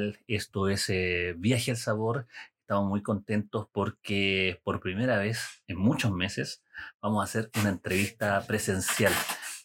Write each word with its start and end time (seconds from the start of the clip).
tal? 0.00 0.18
Esto 0.26 0.68
es 0.68 0.88
eh, 0.88 1.34
Viaje 1.36 1.72
al 1.72 1.76
Sabor. 1.76 2.26
Estamos 2.60 2.88
muy 2.88 3.02
contentos 3.02 3.66
porque 3.72 4.60
por 4.64 4.80
primera 4.80 5.18
vez 5.18 5.62
en 5.66 5.78
muchos 5.78 6.12
meses 6.12 6.62
vamos 7.02 7.20
a 7.20 7.24
hacer 7.24 7.50
una 7.60 7.70
entrevista 7.70 8.40
presencial. 8.46 9.12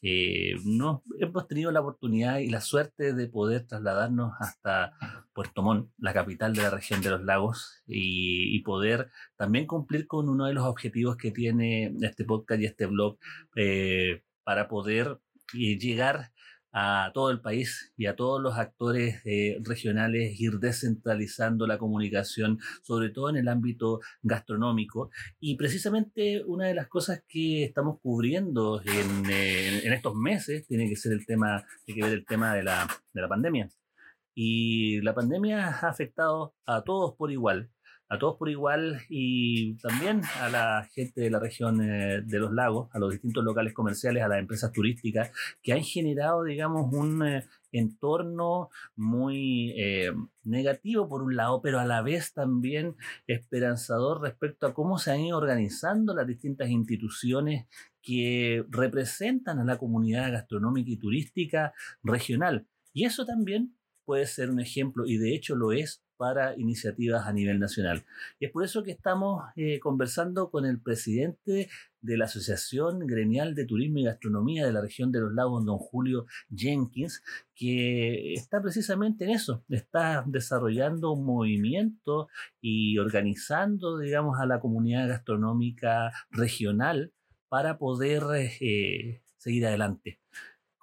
Eh, 0.02 0.56
no, 0.66 1.04
hemos 1.20 1.48
tenido 1.48 1.72
la 1.72 1.82
oportunidad 1.82 2.40
y 2.40 2.50
la 2.50 2.62
suerte 2.62 3.14
de 3.14 3.28
poder 3.28 3.66
trasladarnos 3.66 4.34
hasta 4.40 4.94
Puerto 5.34 5.62
Montt, 5.64 5.90
la 5.98 6.14
capital 6.14 6.54
de 6.54 6.64
la 6.64 6.70
región 6.70 7.02
de 7.02 7.12
los 7.12 7.24
lagos, 7.24 7.82
y, 7.88 8.60
poder 8.64 9.10
también 9.36 9.68
cumplir 9.68 10.08
con 10.08 10.28
uno 10.28 10.46
de 10.46 10.54
los 10.54 10.66
objetivos 10.66 11.18
que 11.18 11.32
tiene 11.32 11.94
este 12.02 12.26
podcast 12.26 12.62
y 12.62 12.66
este 12.66 12.88
blog 12.88 13.18
eh, 13.56 14.24
para 14.44 14.68
poder 14.68 15.20
eh, 15.54 15.78
llegar 15.78 16.32
a 16.78 17.12
todo 17.14 17.32
el 17.32 17.40
país 17.40 17.94
y 17.96 18.06
a 18.06 18.18
todos 18.18 18.42
los 18.42 18.58
actores 18.58 19.22
eh, 19.24 19.58
regionales, 19.64 20.38
ir 20.42 20.60
descentralizando 20.60 21.68
la 21.68 21.78
comunicación, 21.78 22.60
sobre 22.84 23.12
todo 23.12 23.30
en 23.30 23.38
el 23.38 23.48
ámbito 23.48 24.02
gastronómico. 24.22 25.10
Y 25.40 25.56
precisamente 25.56 26.44
una 26.46 26.68
de 26.68 26.76
las 26.76 26.90
cosas 26.90 27.24
que 27.30 27.64
estamos 27.64 28.02
cubriendo 28.02 28.82
en, 28.82 29.26
eh, 29.30 29.86
en 29.86 29.94
estos 29.94 30.16
meses 30.16 30.68
tiene 30.68 30.90
que 30.90 30.98
ser 30.98 31.14
el 31.14 31.26
tema, 31.26 31.66
tiene 31.86 32.02
que 32.02 32.08
ver 32.08 32.18
el 32.18 32.26
tema 32.26 32.54
de 32.54 32.64
la, 32.64 32.86
de 33.14 33.22
la 33.22 33.30
pandemia. 33.30 33.70
Y 34.34 35.00
la 35.00 35.16
pandemia 35.16 35.70
ha 35.70 35.88
afectado 35.88 36.56
a 36.66 36.84
todos 36.84 37.16
por 37.16 37.32
igual 37.32 37.72
a 38.08 38.20
todos 38.20 38.38
por 38.38 38.50
igual 38.50 39.02
y 39.10 39.76
también 39.78 40.22
a 40.40 40.50
la 40.50 40.88
gente 40.94 41.22
de 41.22 41.30
la 41.30 41.40
región 41.40 41.82
eh, 41.82 42.22
de 42.24 42.40
los 42.40 42.52
lagos, 42.52 42.90
a 42.94 43.00
los 43.00 43.12
distintos 43.12 43.44
locales 43.44 43.74
comerciales, 43.74 44.24
a 44.24 44.28
las 44.28 44.40
empresas 44.40 44.72
turísticas, 44.72 45.32
que 45.62 45.74
han 45.74 45.84
generado, 45.84 46.44
digamos, 46.44 46.94
un 46.94 47.26
eh, 47.26 47.46
entorno 47.72 48.70
muy 48.96 49.74
eh, 49.78 50.14
negativo 50.44 51.10
por 51.10 51.24
un 51.24 51.36
lado, 51.36 51.62
pero 51.62 51.80
a 51.80 51.86
la 51.86 52.02
vez 52.02 52.34
también 52.34 52.96
esperanzador 53.28 54.22
respecto 54.22 54.68
a 54.68 54.74
cómo 54.74 54.98
se 54.98 55.12
han 55.12 55.22
ido 55.22 55.38
organizando 55.38 56.14
las 56.14 56.28
distintas 56.28 56.70
instituciones 56.70 57.66
que 58.02 58.64
representan 58.70 59.60
a 59.60 59.66
la 59.66 59.78
comunidad 59.78 60.32
gastronómica 60.32 60.92
y 60.92 60.98
turística 60.98 61.74
regional. 62.04 62.68
Y 62.94 63.06
eso 63.06 63.26
también 63.26 63.76
puede 64.06 64.26
ser 64.26 64.50
un 64.50 64.60
ejemplo, 64.60 65.06
y 65.06 65.18
de 65.18 65.36
hecho 65.36 65.56
lo 65.56 65.72
es 65.72 66.06
para 66.18 66.58
iniciativas 66.58 67.28
a 67.28 67.34
nivel 67.34 67.60
nacional. 67.60 68.06
Y 68.40 68.46
es 68.46 68.52
por 68.52 68.64
eso 68.64 68.84
que 68.84 68.92
estamos 68.92 69.44
eh, 69.56 69.80
conversando 69.80 70.50
con 70.50 70.66
el 70.66 70.80
presidente 70.80 71.70
de 72.02 72.18
la 72.18 72.26
Asociación 72.26 73.00
Gremial 73.00 73.56
de 73.56 73.66
Turismo 73.66 74.00
y 74.00 74.06
Gastronomía 74.06 74.66
de 74.66 74.74
la 74.74 74.82
región 74.82 75.12
de 75.12 75.22
los 75.22 75.34
lagos, 75.34 75.66
don 75.66 75.78
Julio 75.78 76.26
Jenkins, 76.56 77.22
que 77.56 78.34
está 78.34 78.62
precisamente 78.62 79.26
en 79.26 79.32
eso, 79.32 79.64
está 79.70 80.24
desarrollando 80.28 81.12
un 81.12 81.26
movimiento 81.26 82.28
y 82.62 82.98
organizando, 82.98 83.98
digamos, 83.98 84.40
a 84.40 84.46
la 84.46 84.60
comunidad 84.60 85.08
gastronómica 85.08 86.12
regional 86.30 87.12
para 87.50 87.78
poder 87.78 88.24
eh, 88.60 89.22
seguir 89.38 89.66
adelante. 89.66 90.20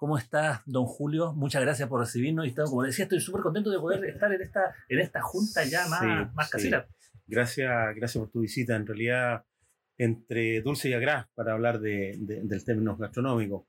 ¿Cómo 0.02 0.18
está, 0.18 0.64
don 0.66 0.84
Julio? 0.84 1.32
Muchas 1.32 1.62
gracias 1.62 1.88
por 1.88 2.00
recibirnos. 2.00 2.44
Y 2.48 2.52
como 2.52 2.82
decía, 2.82 3.04
estoy 3.04 3.20
súper 3.20 3.40
contento 3.40 3.70
de 3.70 3.78
poder 3.78 4.04
estar 4.04 4.32
en 4.32 4.42
esta, 4.42 4.74
en 4.88 4.98
esta 4.98 5.22
junta 5.22 5.62
ya 5.64 5.86
más, 5.86 6.34
más 6.34 6.50
casera. 6.50 6.88
Gracias, 7.24 7.94
gracias 7.94 8.20
por 8.20 8.28
tu 8.32 8.40
visita. 8.40 8.74
En 8.74 8.84
realidad, 8.84 9.44
entre 9.96 10.60
dulce 10.60 10.88
y 10.88 10.94
agraz 10.94 11.28
para 11.36 11.52
hablar 11.52 11.78
de, 11.78 12.16
del 12.18 12.64
término 12.64 12.96
gastronómico. 12.96 13.68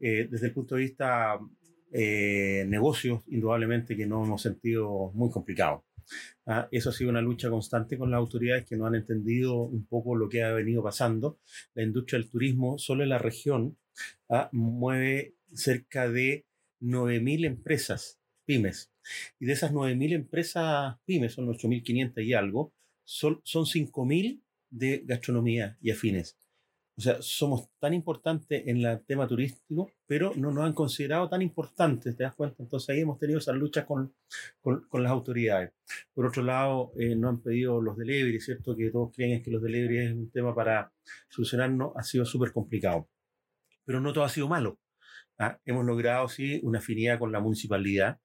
Eh, 0.00 0.26
desde 0.30 0.46
el 0.46 0.54
punto 0.54 0.76
de 0.76 0.80
vista 0.80 1.38
eh, 1.92 2.64
negocios, 2.66 3.20
indudablemente 3.26 3.98
que 3.98 4.06
no 4.06 4.24
hemos 4.24 4.40
sentido 4.40 5.12
muy 5.12 5.30
complicado. 5.30 5.84
¿ah? 6.46 6.68
eso 6.70 6.88
ha 6.88 6.92
sido 6.94 7.10
una 7.10 7.20
lucha 7.20 7.50
constante 7.50 7.98
con 7.98 8.10
las 8.10 8.16
autoridades 8.16 8.64
que 8.64 8.78
no 8.78 8.86
han 8.86 8.94
entendido 8.94 9.60
un 9.60 9.84
poco 9.86 10.16
lo 10.16 10.30
que 10.30 10.42
ha 10.42 10.54
venido 10.54 10.82
pasando. 10.82 11.38
La 11.74 11.82
industria 11.82 12.18
del 12.18 12.30
turismo, 12.30 12.78
solo 12.78 13.02
en 13.02 13.10
la 13.10 13.18
región, 13.18 13.76
¿ah? 14.30 14.48
mueve 14.52 15.35
cerca 15.52 16.08
de 16.08 16.46
9.000 16.80 17.46
empresas 17.46 18.20
pymes. 18.44 18.92
Y 19.38 19.46
de 19.46 19.52
esas 19.52 19.72
9.000 19.72 20.12
empresas 20.14 20.96
pymes, 21.04 21.34
son 21.34 21.48
8.500 21.48 22.24
y 22.24 22.34
algo, 22.34 22.72
son, 23.04 23.40
son 23.44 23.64
5.000 23.64 24.42
de 24.70 25.02
gastronomía 25.04 25.76
y 25.80 25.90
afines. 25.90 26.36
O 26.98 27.02
sea, 27.02 27.20
somos 27.20 27.68
tan 27.78 27.92
importantes 27.92 28.66
en 28.66 28.78
el 28.78 29.04
tema 29.04 29.28
turístico, 29.28 29.90
pero 30.06 30.32
no 30.34 30.50
nos 30.50 30.64
han 30.64 30.72
considerado 30.72 31.28
tan 31.28 31.42
importantes, 31.42 32.16
¿te 32.16 32.22
das 32.24 32.34
cuenta? 32.34 32.62
Entonces 32.62 32.88
ahí 32.88 33.00
hemos 33.00 33.18
tenido 33.18 33.38
esas 33.38 33.54
luchas 33.54 33.84
con, 33.84 34.14
con, 34.62 35.02
las 35.02 35.12
autoridades. 35.12 35.74
Por 36.14 36.24
otro 36.24 36.42
lado, 36.42 36.92
eh, 36.96 37.14
nos 37.14 37.34
han 37.34 37.42
pedido 37.42 37.82
los 37.82 37.98
delivery, 37.98 38.40
¿cierto? 38.40 38.74
Que 38.74 38.90
todos 38.90 39.12
creen 39.14 39.42
que 39.42 39.50
los 39.50 39.62
delivery 39.62 39.98
es 40.06 40.12
un 40.12 40.30
tema 40.30 40.54
para 40.54 40.90
solucionarnos, 41.28 41.92
ha 41.96 42.02
sido 42.02 42.24
súper 42.24 42.52
complicado. 42.52 43.10
Pero 43.84 44.00
no 44.00 44.14
todo 44.14 44.24
ha 44.24 44.30
sido 44.30 44.48
malo. 44.48 44.78
¿Ah? 45.38 45.58
hemos 45.64 45.84
logrado, 45.84 46.28
sí, 46.28 46.60
una 46.62 46.78
afinidad 46.78 47.18
con 47.18 47.32
la 47.32 47.40
municipalidad 47.40 48.20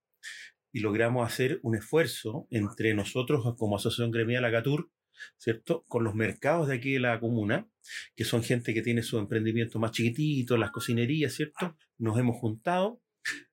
y 0.71 0.79
logramos 0.79 1.27
hacer 1.27 1.59
un 1.63 1.75
esfuerzo 1.75 2.47
entre 2.49 2.93
nosotros 2.93 3.55
como 3.57 3.75
Asociación 3.75 4.11
Gremial 4.11 4.45
Agatur, 4.45 4.89
¿cierto? 5.37 5.83
Con 5.87 6.03
los 6.03 6.15
mercados 6.15 6.67
de 6.67 6.75
aquí 6.75 6.93
de 6.93 6.99
la 6.99 7.19
comuna, 7.19 7.67
que 8.15 8.23
son 8.23 8.43
gente 8.43 8.73
que 8.73 8.81
tiene 8.81 9.03
su 9.03 9.17
emprendimiento 9.19 9.79
más 9.79 9.91
chiquitito, 9.91 10.57
las 10.57 10.71
cocinerías, 10.71 11.33
¿cierto? 11.33 11.75
Nos 11.97 12.17
hemos 12.17 12.37
juntado 12.37 13.01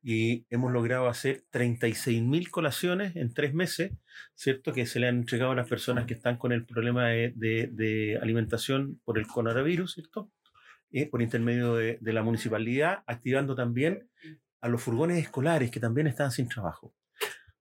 y 0.02 0.46
hemos 0.48 0.72
logrado 0.72 1.08
hacer 1.08 1.44
36.000 1.52 2.50
colaciones 2.50 3.16
en 3.16 3.34
tres 3.34 3.52
meses, 3.52 3.92
¿cierto? 4.34 4.72
Que 4.72 4.86
se 4.86 5.00
le 5.00 5.08
han 5.08 5.16
entregado 5.18 5.52
a 5.52 5.56
las 5.56 5.68
personas 5.68 6.06
que 6.06 6.14
están 6.14 6.38
con 6.38 6.52
el 6.52 6.64
problema 6.64 7.08
de, 7.08 7.32
de 7.34 8.18
alimentación 8.22 9.00
por 9.04 9.18
el 9.18 9.26
coronavirus, 9.26 9.94
¿cierto? 9.94 10.30
Eh, 10.90 11.06
por 11.10 11.20
intermedio 11.20 11.74
de, 11.74 11.98
la 12.00 12.22
municipalidad, 12.22 13.02
activando 13.06 13.54
también 13.54 14.08
a 14.62 14.68
los 14.68 14.82
furgones 14.82 15.18
escolares 15.18 15.70
que 15.70 15.80
también 15.80 16.06
están 16.06 16.30
sin 16.30 16.48
trabajo. 16.48 16.94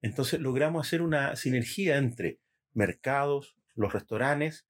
Entonces 0.02 0.40
logramos 0.40 0.88
hacer 0.88 1.02
una 1.02 1.36
sinergia 1.36 1.98
entre 1.98 2.40
mercados, 2.74 3.58
los 3.76 3.92
restaurantes 3.92 4.66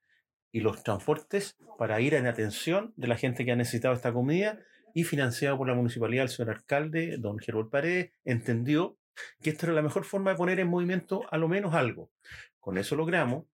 y 0.52 0.62
los 0.62 0.82
transportes 0.84 1.56
para 1.78 2.02
ir 2.02 2.16
en 2.16 2.26
atención 2.26 2.94
de 2.96 3.08
la 3.08 3.16
gente 3.16 3.46
que 3.46 3.52
ha 3.52 3.56
necesitado 3.56 3.94
esta 3.94 4.12
comida 4.12 4.60
y 4.96 5.04
financiado 5.04 5.58
por 5.58 5.68
la 5.68 5.76
municipalidad, 5.76 6.24
el 6.24 6.30
señor 6.30 6.56
alcalde, 6.56 7.18
don 7.20 7.38
Gerol 7.38 7.70
Paredes, 7.70 8.12
entendió 8.26 8.98
que 9.44 9.52
esta 9.52 9.68
era 9.68 9.76
la 9.76 9.84
mejor 9.84 10.04
forma 10.04 10.32
de 10.32 10.38
poner 10.38 10.60
en 10.60 10.68
movimiento 10.68 11.22
a 11.30 11.38
lo 11.38 11.48
menos 11.48 11.76
algo. 11.76 12.12
Con 12.60 12.80
eso 12.80 12.96
logramos 12.96 13.46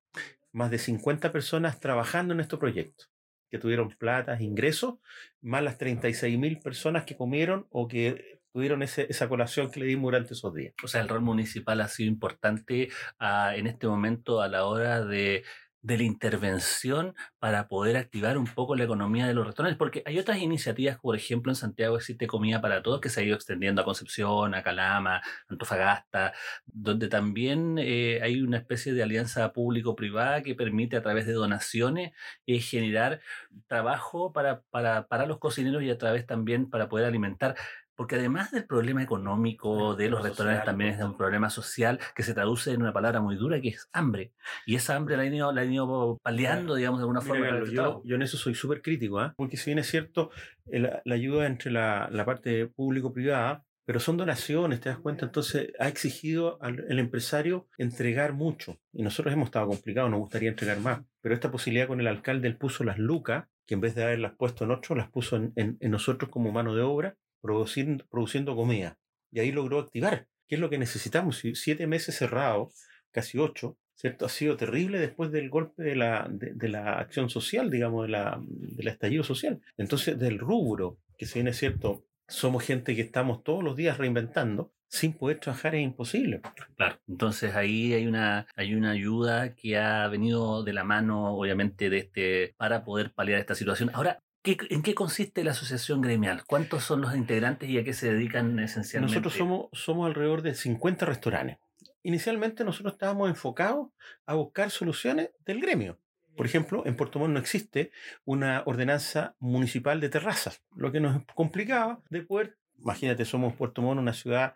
más 0.54 0.72
de 0.72 0.78
50 0.78 1.34
personas 1.34 1.82
trabajando 1.82 2.34
en 2.34 2.40
este 2.40 2.56
proyecto 2.56 3.13
que 3.54 3.60
tuvieron 3.60 3.90
plata, 3.90 4.36
ingresos, 4.42 4.96
más 5.40 5.62
las 5.62 5.78
36 5.78 6.40
mil 6.40 6.58
personas 6.58 7.04
que 7.06 7.16
comieron 7.16 7.68
o 7.70 7.88
que 7.88 8.42
tuvieron 8.52 8.82
esa 8.82 9.30
colación 9.30 9.70
que 9.70 9.80
le 9.80 9.86
dimos 9.86 10.06
durante 10.06 10.34
esos 10.34 10.56
días. 10.56 10.74
O 10.84 10.88
sea, 10.88 11.02
el 11.02 11.08
rol 11.08 11.22
municipal 11.22 11.80
ha 11.82 11.88
sido 11.88 12.10
importante 12.10 12.90
ah, 13.20 13.56
en 13.56 13.68
este 13.68 13.86
momento 13.86 14.42
a 14.42 14.48
la 14.48 14.66
hora 14.66 15.06
de 15.06 15.44
de 15.84 15.98
la 15.98 16.04
intervención 16.04 17.14
para 17.40 17.68
poder 17.68 17.98
activar 17.98 18.38
un 18.38 18.48
poco 18.48 18.76
la 18.76 18.86
economía 18.86 19.28
de 19.28 19.34
los 19.34 19.46
restaurantes, 19.46 19.78
porque 19.78 20.02
hay 20.06 20.18
otras 20.18 20.40
iniciativas, 20.40 20.98
por 20.98 21.16
ejemplo, 21.16 21.52
en 21.52 21.58
Santiago 21.58 21.98
existe 21.98 22.26
Comida 22.26 22.62
para 22.62 22.82
Todos, 22.82 23.02
que 23.02 23.10
se 23.10 23.20
ha 23.20 23.24
ido 23.24 23.36
extendiendo 23.36 23.82
a 23.82 23.86
Concepción, 23.86 24.56
a 24.56 24.64
Calama, 24.64 25.22
Antofagasta, 25.50 26.34
donde 26.66 27.10
también 27.10 27.78
eh, 27.80 28.22
hay 28.24 28.42
una 28.42 28.58
especie 28.58 28.94
de 28.94 29.04
alianza 29.04 29.52
público-privada 29.52 30.42
que 30.42 30.56
permite 30.56 30.96
a 30.96 31.02
través 31.02 31.28
de 31.28 31.34
donaciones 31.34 32.14
eh, 32.48 32.60
generar 32.60 33.20
trabajo 33.68 34.32
para, 34.32 34.62
para, 34.72 35.08
para 35.08 35.26
los 35.26 35.38
cocineros 35.38 35.84
y 35.84 35.90
a 35.90 35.98
través 35.98 36.26
también 36.26 36.70
para 36.70 36.88
poder 36.88 37.06
alimentar 37.06 37.56
porque 37.96 38.16
además 38.16 38.52
del 38.52 38.66
problema 38.66 39.04
económico 39.04 39.96
de 39.96 40.10
los 40.10 40.24
restaurantes, 40.24 40.66
también 40.66 40.92
es 40.92 41.02
un 41.02 41.18
problema 41.18 41.50
social 41.50 42.00
que 42.16 42.24
se 42.24 42.34
traduce 42.34 42.72
en 42.72 42.82
una 42.82 42.94
palabra 42.94 43.22
muy 43.22 43.36
dura 43.36 43.62
que 43.62 43.70
es 43.70 43.90
hambre. 43.94 44.34
Y 44.66 44.76
esa 44.76 44.96
hambre 44.96 45.18
la 45.18 45.24
han 45.24 45.34
ido, 45.34 45.52
la 45.52 45.66
ido 45.66 46.20
paliando, 46.24 46.76
digamos, 46.76 47.00
de 47.00 47.04
alguna 47.04 47.22
forma. 47.22 47.64
yo, 47.72 48.02
yo, 48.04 48.16
en 48.16 48.22
eso 48.22 48.38
soy 48.38 48.56
súper 48.56 48.82
crítico, 48.82 49.24
¿eh? 49.24 49.32
porque 49.36 49.58
si 49.58 49.70
bien 49.70 49.80
es 49.80 49.88
cierto, 49.88 50.32
la, 50.66 51.02
ayuda 51.14 51.48
entre 51.48 51.72
la, 51.72 52.10
la 52.12 52.26
parte 52.26 52.68
público-privada 52.68 53.64
pero 53.86 54.00
son 54.00 54.18
donaciones, 54.18 54.80
te 54.80 54.90
das 54.90 54.98
cuenta, 54.98 55.26
entonces 55.26 55.74
ha 55.80 55.90
exigido 55.90 56.58
al 56.62 56.86
el 56.88 57.00
empresario 57.00 57.68
entregar 57.78 58.34
mucho. 58.34 58.80
Y 58.94 59.04
nosotros 59.04 59.34
hemos 59.34 59.48
estado 59.48 59.68
complicados, 59.68 60.10
nos 60.10 60.22
gustaría 60.22 60.50
entregar 60.50 60.80
más. 60.80 61.02
Pero 61.22 61.36
esta 61.36 61.52
posibilidad 61.52 61.88
con 61.88 62.00
el 62.00 62.08
alcalde, 62.08 62.48
él 62.48 62.58
puso 62.58 62.84
las 62.84 62.98
lucas, 62.98 63.46
que 63.66 63.74
en 63.74 63.82
vez 63.82 63.96
de 63.96 64.04
haberlas 64.04 64.34
puesto 64.38 64.64
en 64.64 64.72
otro, 64.72 64.96
las 64.96 65.10
puso 65.10 65.36
en, 65.36 65.52
en, 65.56 65.78
en 65.80 65.92
nosotros 65.92 66.30
como 66.30 66.52
mano 66.52 66.76
de 66.76 66.82
obra, 66.82 67.18
produciendo, 67.44 68.06
produciendo 68.10 68.56
comida. 68.56 68.98
Y 69.30 69.42
ahí 69.42 69.52
logró 69.52 69.80
activar, 69.80 70.28
¿qué 70.48 70.56
es 70.56 70.62
lo 70.62 70.70
que 70.70 70.78
necesitamos? 70.78 71.38
Si 71.38 71.56
siete 71.56 71.88
meses 71.88 72.16
cerrados, 72.16 72.74
casi 73.12 73.38
ocho, 73.38 73.78
¿cierto? 73.96 74.26
Ha 74.26 74.30
sido 74.30 74.56
terrible 74.56 74.98
después 74.98 75.32
del 75.32 75.50
golpe 75.50 75.84
de 75.84 75.96
la, 75.96 76.30
de 76.32 76.70
la 76.70 77.00
acción 77.00 77.30
social, 77.30 77.70
digamos, 77.70 78.06
de 78.06 78.12
la, 78.12 78.42
del 78.42 78.88
estallido 78.88 79.24
social. 79.24 79.62
Entonces, 79.78 80.18
del 80.18 80.40
rubro, 80.40 81.00
que 81.18 81.26
si 81.26 81.40
bien 81.40 81.50
es 81.50 81.58
cierto, 81.58 82.06
somos 82.28 82.64
gente 82.64 82.96
que 82.96 83.02
estamos 83.02 83.44
todos 83.44 83.62
los 83.62 83.76
días 83.76 83.98
reinventando, 83.98 84.72
sin 84.88 85.14
poder 85.14 85.40
trabajar 85.40 85.76
es 85.76 85.82
imposible. 85.82 86.42
Claro, 86.78 87.00
entonces 87.08 87.56
ahí 87.56 87.94
hay 87.94 88.06
una, 88.06 88.48
hay 88.56 88.76
una 88.76 88.92
ayuda 88.92 89.56
que 89.56 89.78
ha 89.78 90.08
venido 90.08 90.64
de 90.64 90.72
la 90.72 90.84
mano, 90.84 91.36
obviamente, 91.36 91.90
de 91.90 91.98
este, 91.98 92.54
para 92.58 92.86
poder 92.86 93.12
paliar 93.12 93.40
esta 93.40 93.56
situación. 93.56 93.90
Ahora, 93.94 94.24
¿qué- 94.44 94.58
¿en 94.70 94.84
qué 94.84 94.94
consiste 94.94 95.44
la 95.44 95.52
asociación 95.52 96.02
gremial? 96.02 96.44
¿Cuántos 96.46 96.84
son 96.84 97.02
los 97.02 97.16
integrantes 97.16 97.70
y 97.70 97.78
a 97.78 97.84
qué 97.84 97.94
se 97.94 98.14
dedican 98.14 98.60
esencialmente? 98.60 99.16
Nosotros 99.16 99.34
somos, 99.34 99.70
somos 99.74 100.06
alrededor 100.08 100.42
de 100.42 100.54
50 100.54 101.06
restaurantes. 101.06 101.58
Inicialmente 102.04 102.64
nosotros 102.64 102.94
estábamos 102.94 103.30
enfocados 103.30 103.90
a 104.26 104.36
buscar 104.36 104.70
soluciones 104.70 105.32
del 105.46 105.62
gremio. 105.62 106.00
Por 106.36 106.46
ejemplo, 106.46 106.84
en 106.86 106.96
Puerto 106.96 107.20
Montt 107.20 107.34
no 107.34 107.40
existe 107.40 107.92
una 108.26 108.64
ordenanza 108.66 109.36
municipal 109.40 110.00
de 110.02 110.10
terrazas, 110.10 110.64
lo 110.76 110.92
que 110.92 111.00
nos 111.00 111.24
complicaba 111.36 112.02
de 112.10 112.24
poder, 112.24 112.58
imagínate, 112.80 113.24
somos 113.24 113.54
Puerto 113.54 113.82
Montt, 113.84 114.00
una 114.02 114.14
ciudad 114.14 114.56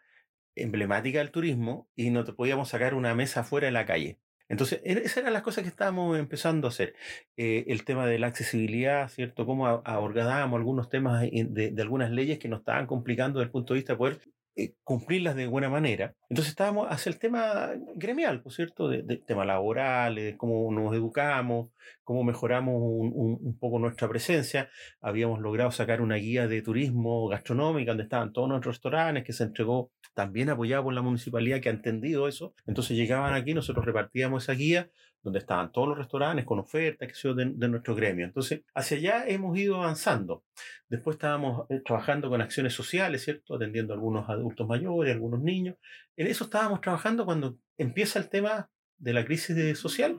emblemática 0.55 1.19
del 1.19 1.29
turismo, 1.31 1.87
y 1.95 2.09
no 2.09 2.23
te 2.23 2.33
podíamos 2.33 2.69
sacar 2.69 2.95
una 2.95 3.13
mesa 3.13 3.41
afuera 3.41 3.67
en 3.67 3.75
la 3.75 3.85
calle. 3.85 4.17
Entonces, 4.49 4.81
e- 4.83 4.93
esas 5.03 5.17
eran 5.17 5.33
las 5.33 5.41
cosas 5.43 5.63
que 5.63 5.69
estábamos 5.69 6.17
empezando 6.17 6.67
a 6.67 6.69
hacer. 6.69 6.95
Eh, 7.37 7.65
el 7.67 7.83
tema 7.85 8.05
de 8.07 8.19
la 8.19 8.27
accesibilidad, 8.27 9.09
¿cierto? 9.09 9.45
Cómo 9.45 9.67
abordábamos 9.67 10.57
algunos 10.57 10.89
temas 10.89 11.27
en- 11.31 11.53
de, 11.53 11.71
de 11.71 11.81
algunas 11.81 12.11
leyes 12.11 12.39
que 12.39 12.47
nos 12.49 12.59
estaban 12.59 12.87
complicando 12.87 13.39
desde 13.39 13.47
el 13.47 13.51
punto 13.51 13.73
de 13.73 13.79
vista 13.79 13.93
de 13.93 13.97
poder 13.97 14.19
eh, 14.57 14.73
cumplirlas 14.83 15.35
de 15.35 15.47
buena 15.47 15.69
manera. 15.69 16.15
Entonces 16.29 16.49
estábamos 16.51 16.87
hacia 16.89 17.11
el 17.11 17.19
tema 17.19 17.71
gremial, 17.95 18.41
¿por 18.41 18.51
cierto? 18.51 18.89
De, 18.89 19.03
de 19.03 19.17
tema 19.17 19.45
laboral, 19.45 20.15
de 20.15 20.35
cómo 20.35 20.71
nos 20.71 20.93
educamos, 20.95 21.69
cómo 22.03 22.23
mejoramos 22.23 22.73
un, 22.75 23.11
un- 23.13 23.37
un 23.41 23.57
poco 23.59 23.79
nuestra 23.79 24.09
presencia. 24.09 24.69
Habíamos 25.01 25.39
logrado 25.39 25.71
sacar 25.71 26.01
una 26.01 26.15
guía 26.15 26.47
de 26.47 26.61
turismo 26.61 27.27
gastronómica 27.27 27.91
donde 27.91 28.03
estaban 28.03 28.33
todos 28.33 28.49
nuestros 28.49 28.75
restaurantes 28.75 29.23
que 29.23 29.33
se 29.33 29.43
entregó 29.43 29.91
también 30.13 30.49
apoyado 30.49 30.83
por 30.85 30.93
la 30.93 31.01
municipalidad 31.03 31.61
que 31.61 31.69
ha 31.69 31.73
entendido 31.73 32.27
eso. 32.27 32.53
Entonces 32.65 32.97
llegaban 32.97 33.33
aquí, 33.35 33.53
nosotros 33.53 33.85
repartíamos 33.85 34.43
esa 34.43 34.53
guía 34.53 34.89
donde 35.21 35.39
estaban 35.39 35.71
todos 35.71 35.89
los 35.89 35.97
restaurantes 35.97 36.45
con 36.45 36.59
ofertas 36.59 37.11
que 37.11 37.33
de, 37.33 37.51
de 37.53 37.67
nuestro 37.67 37.95
gremio. 37.95 38.25
Entonces, 38.25 38.61
hacia 38.73 38.97
allá 38.97 39.27
hemos 39.27 39.57
ido 39.57 39.75
avanzando. 39.75 40.43
Después 40.87 41.15
estábamos 41.15 41.69
eh, 41.69 41.81
trabajando 41.83 42.29
con 42.29 42.41
acciones 42.41 42.73
sociales, 42.73 43.23
¿cierto? 43.23 43.55
Atendiendo 43.55 43.93
a 43.93 43.95
algunos 43.95 44.29
adultos 44.29 44.67
mayores, 44.67 45.13
algunos 45.13 45.41
niños. 45.41 45.75
En 46.15 46.27
eso 46.27 46.45
estábamos 46.45 46.81
trabajando 46.81 47.25
cuando 47.25 47.57
empieza 47.77 48.19
el 48.19 48.29
tema 48.29 48.69
de 48.97 49.13
la 49.13 49.25
crisis 49.25 49.77
social 49.77 50.17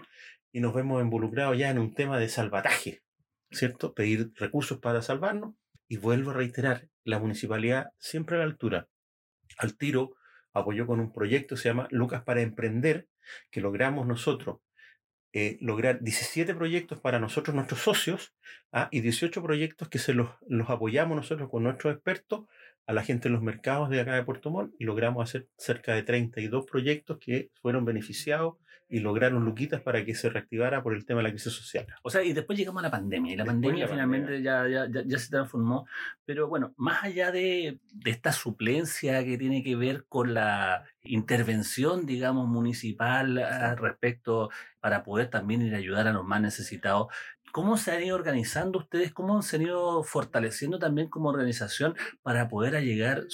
y 0.52 0.60
nos 0.60 0.74
vemos 0.74 1.02
involucrados 1.02 1.56
ya 1.58 1.70
en 1.70 1.78
un 1.78 1.94
tema 1.94 2.18
de 2.18 2.28
salvataje, 2.28 3.02
¿cierto? 3.50 3.94
Pedir 3.94 4.32
recursos 4.36 4.78
para 4.78 5.02
salvarnos. 5.02 5.54
Y 5.90 5.96
vuelvo 5.96 6.32
a 6.32 6.34
reiterar, 6.34 6.88
la 7.04 7.18
municipalidad 7.18 7.92
siempre 7.96 8.36
a 8.36 8.40
la 8.40 8.44
altura. 8.44 8.88
Al 9.56 9.78
tiro 9.78 10.10
apoyó 10.52 10.86
con 10.86 11.00
un 11.00 11.12
proyecto 11.12 11.54
que 11.54 11.62
se 11.62 11.70
llama 11.70 11.88
Lucas 11.90 12.22
para 12.24 12.42
Emprender, 12.42 13.08
que 13.50 13.62
logramos 13.62 14.06
nosotros 14.06 14.58
eh, 15.38 15.58
lograr 15.60 16.00
17 16.02 16.52
proyectos 16.54 16.98
para 16.98 17.20
nosotros, 17.20 17.54
nuestros 17.54 17.80
socios, 17.80 18.34
¿ah? 18.72 18.88
y 18.90 19.02
18 19.02 19.40
proyectos 19.40 19.88
que 19.88 20.00
se 20.00 20.12
los, 20.12 20.30
los 20.48 20.68
apoyamos 20.68 21.16
nosotros 21.16 21.48
con 21.48 21.62
nuestros 21.62 21.94
expertos 21.94 22.46
a 22.88 22.94
la 22.94 23.02
gente 23.02 23.28
en 23.28 23.34
los 23.34 23.42
mercados 23.42 23.90
de 23.90 24.00
acá 24.00 24.14
de 24.14 24.22
Puerto 24.24 24.50
Montt 24.50 24.74
y 24.78 24.84
logramos 24.84 25.22
hacer 25.22 25.46
cerca 25.58 25.94
de 25.94 26.02
32 26.02 26.64
proyectos 26.64 27.18
que 27.18 27.50
fueron 27.60 27.84
beneficiados 27.84 28.54
y 28.88 29.00
lograron 29.00 29.44
luquitas 29.44 29.82
para 29.82 30.02
que 30.06 30.14
se 30.14 30.30
reactivara 30.30 30.82
por 30.82 30.94
el 30.94 31.04
tema 31.04 31.18
de 31.18 31.24
la 31.24 31.30
crisis 31.30 31.52
social. 31.52 31.86
O 32.02 32.08
sea, 32.08 32.22
y 32.22 32.32
después 32.32 32.58
llegamos 32.58 32.80
a 32.80 32.86
la 32.86 32.90
pandemia, 32.90 33.34
y 33.34 33.36
la 33.36 33.44
Después 33.44 33.54
pandemia 33.56 33.84
la 33.84 33.90
finalmente 33.90 34.42
Ya, 34.42 34.66
ya, 34.66 34.88
ya, 34.90 35.02
ya 35.04 35.18
se 35.18 35.28
transformó. 35.28 35.86
Pero 36.24 36.48
bueno, 36.48 36.72
más 36.78 37.04
allá 37.04 37.30
de, 37.30 37.78
de 37.92 38.10
esta 38.10 38.32
suplencia 38.32 39.22
que 39.22 39.36
tiene 39.36 39.62
que 39.62 39.76
ver 39.76 40.06
con 40.08 40.32
la 40.32 40.84
intervención, 41.02 42.06
digamos, 42.06 42.48
municipal 42.48 43.36
al 43.36 43.76
respecto 43.76 44.48
para 44.80 45.02
poder 45.02 45.28
también 45.28 45.60
ir 45.60 45.74
a 45.74 45.78
ayudar 45.78 46.06
a 46.06 46.12
los 46.12 46.24
más 46.24 46.40
necesitados, 46.40 47.08
¿cómo 47.52 47.76
se 47.76 47.92
han 47.92 48.02
ido 48.02 48.16
organizando 48.16 48.78
ustedes? 48.78 49.12
¿Cómo 49.12 49.42
se 49.42 49.56
han 49.56 49.62
ido 49.62 50.02
fortaleciendo 50.02 50.78
también 50.78 51.08
como 51.08 51.28
organización 51.28 51.94
para 52.22 52.48
poder 52.48 52.82
llegar 52.82 53.26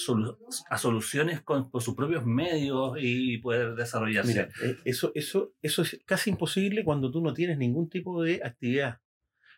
a 0.71 0.79
soluciones 0.79 1.41
con, 1.43 1.71
sus 1.81 1.95
propios 1.95 2.25
medios 2.25 2.97
y 3.01 3.39
poder 3.39 3.75
desarrollarse? 3.75 4.33
Mira, 4.33 4.49
eh, 4.63 4.77
eso, 4.85 5.13
eso, 5.15 5.53
eso 5.63 5.83
es 5.83 6.01
casi 6.05 6.31
imposible 6.31 6.85
cuando 6.85 7.11
tú 7.11 7.21
no 7.21 7.35
tienes 7.35 7.59
ningún 7.59 7.89
tipo 7.89 8.23
de 8.23 8.41
actividad, 8.45 9.01